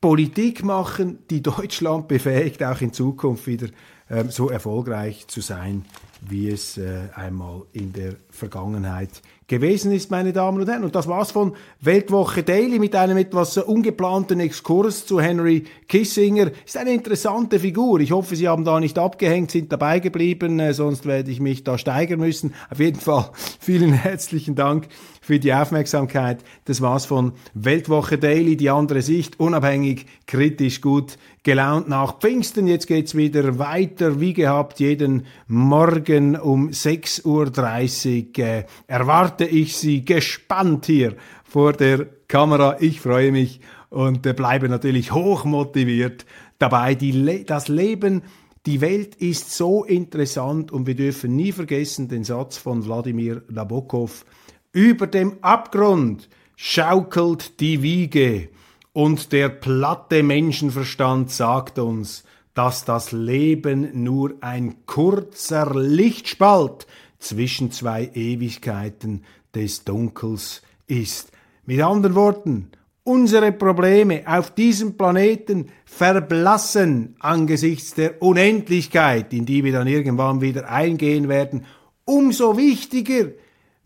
Politik 0.00 0.64
machen, 0.64 1.18
die 1.28 1.42
Deutschland 1.42 2.08
befähigt, 2.08 2.62
auch 2.62 2.80
in 2.80 2.92
Zukunft 2.92 3.46
wieder 3.46 3.68
ähm, 4.08 4.30
so 4.30 4.48
erfolgreich 4.48 5.28
zu 5.28 5.42
sein, 5.42 5.84
wie 6.22 6.48
es 6.48 6.78
äh, 6.78 7.08
einmal 7.14 7.62
in 7.72 7.92
der 7.92 8.16
Vergangenheit 8.30 9.22
gewesen 9.46 9.92
ist, 9.92 10.10
meine 10.10 10.32
Damen 10.32 10.60
und 10.60 10.68
Herren. 10.68 10.84
Und 10.84 10.94
das 10.94 11.06
war's 11.06 11.32
von 11.32 11.54
Weltwoche 11.80 12.42
Daily 12.42 12.78
mit 12.78 12.96
einem 12.96 13.18
etwas 13.18 13.58
ungeplanten 13.58 14.40
Exkurs 14.40 15.06
zu 15.06 15.20
Henry 15.20 15.64
Kissinger. 15.86 16.50
Ist 16.64 16.76
eine 16.76 16.92
interessante 16.92 17.58
Figur. 17.58 18.00
Ich 18.00 18.12
hoffe, 18.12 18.36
Sie 18.36 18.48
haben 18.48 18.64
da 18.64 18.80
nicht 18.80 18.98
abgehängt, 18.98 19.50
sind 19.50 19.70
dabei 19.70 20.00
geblieben, 20.00 20.60
äh, 20.60 20.72
sonst 20.72 21.04
werde 21.04 21.30
ich 21.30 21.40
mich 21.40 21.62
da 21.62 21.76
steigern 21.76 22.20
müssen. 22.20 22.54
Auf 22.70 22.80
jeden 22.80 23.00
Fall 23.00 23.30
vielen 23.60 23.92
herzlichen 23.92 24.54
Dank 24.54 24.88
für 25.30 25.38
die 25.38 25.54
Aufmerksamkeit. 25.54 26.42
Das 26.64 26.80
war's 26.80 27.06
von 27.06 27.34
Weltwoche 27.54 28.18
Daily, 28.18 28.56
die 28.56 28.68
andere 28.68 29.00
Sicht, 29.00 29.38
unabhängig, 29.38 30.06
kritisch, 30.26 30.80
gut 30.80 31.18
gelaunt 31.44 31.88
nach 31.88 32.18
Pfingsten. 32.18 32.66
Jetzt 32.66 32.88
geht's 32.88 33.16
wieder 33.16 33.60
weiter, 33.60 34.20
wie 34.20 34.32
gehabt, 34.32 34.80
jeden 34.80 35.26
Morgen 35.46 36.34
um 36.34 36.70
6.30 36.70 38.38
Uhr. 38.38 38.44
Äh, 38.44 38.64
erwarte 38.88 39.44
ich 39.44 39.76
Sie 39.76 40.04
gespannt 40.04 40.86
hier 40.86 41.14
vor 41.44 41.74
der 41.74 42.06
Kamera. 42.26 42.78
Ich 42.80 43.00
freue 43.00 43.30
mich 43.30 43.60
und 43.88 44.26
äh, 44.26 44.32
bleibe 44.32 44.68
natürlich 44.68 45.12
hoch 45.12 45.44
motiviert 45.44 46.26
dabei. 46.58 46.98
Le 47.00 47.44
das 47.44 47.68
Leben 47.68 48.22
die 48.66 48.80
Welt 48.80 49.14
ist 49.14 49.56
so 49.56 49.84
interessant 49.84 50.72
und 50.72 50.88
wir 50.88 50.96
dürfen 50.96 51.36
nie 51.36 51.52
vergessen 51.52 52.08
den 52.08 52.24
Satz 52.24 52.58
von 52.58 52.84
Wladimir 52.84 53.42
Nabokov. 53.48 54.24
Über 54.72 55.08
dem 55.08 55.38
Abgrund 55.42 56.28
schaukelt 56.54 57.58
die 57.58 57.82
Wiege 57.82 58.50
und 58.92 59.32
der 59.32 59.48
platte 59.48 60.22
Menschenverstand 60.22 61.28
sagt 61.32 61.80
uns, 61.80 62.22
dass 62.54 62.84
das 62.84 63.10
Leben 63.10 64.04
nur 64.04 64.34
ein 64.42 64.86
kurzer 64.86 65.74
Lichtspalt 65.74 66.86
zwischen 67.18 67.72
zwei 67.72 68.10
Ewigkeiten 68.14 69.24
des 69.56 69.82
Dunkels 69.82 70.62
ist. 70.86 71.32
Mit 71.66 71.82
anderen 71.82 72.14
Worten, 72.14 72.70
unsere 73.02 73.50
Probleme 73.50 74.22
auf 74.24 74.54
diesem 74.54 74.96
Planeten 74.96 75.70
verblassen 75.84 77.16
angesichts 77.18 77.94
der 77.94 78.22
Unendlichkeit, 78.22 79.32
in 79.32 79.46
die 79.46 79.64
wir 79.64 79.72
dann 79.72 79.88
irgendwann 79.88 80.40
wieder 80.40 80.70
eingehen 80.70 81.28
werden. 81.28 81.64
Umso 82.04 82.56
wichtiger 82.56 83.30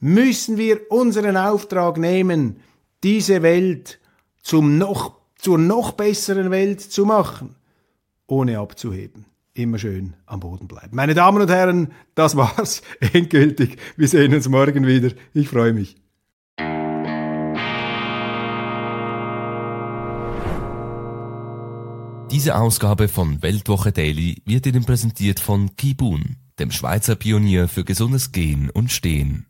müssen 0.05 0.59
wir 0.59 0.91
unseren 0.91 1.39
Auftrag 1.39 1.97
nehmen, 1.97 2.61
diese 3.03 3.43
Welt 3.43 4.01
zum 4.43 4.77
noch, 4.77 5.17
zur 5.35 5.57
noch 5.57 5.93
besseren 5.93 6.51
Welt 6.51 6.83
zu 6.83 7.07
machen, 7.07 7.55
ohne 8.27 8.59
abzuheben. 8.59 9.25
Immer 9.55 9.79
schön 9.79 10.15
am 10.27 10.41
Boden 10.41 10.69
bleiben. 10.69 10.95
Meine 10.95 11.15
Damen 11.15 11.41
und 11.41 11.49
Herren, 11.49 11.93
das 12.15 12.37
war's 12.37 12.83
endgültig. 13.15 13.79
Wir 13.97 14.07
sehen 14.07 14.35
uns 14.35 14.47
morgen 14.47 14.87
wieder. 14.87 15.11
Ich 15.33 15.49
freue 15.49 15.73
mich. 15.73 15.97
Diese 22.31 22.57
Ausgabe 22.57 23.09
von 23.09 23.41
Weltwoche 23.43 23.93
Daily 23.93 24.43
wird 24.45 24.67
Ihnen 24.67 24.85
präsentiert 24.85 25.41
von 25.41 25.77
Kibun, 25.77 26.37
dem 26.59 26.73
Schweizer 26.73 27.15
Pionier 27.15 27.69
für 27.69 27.85
gesundes 27.85 28.33
Gehen 28.33 28.69
und 28.69 28.93
Stehen. 28.93 29.47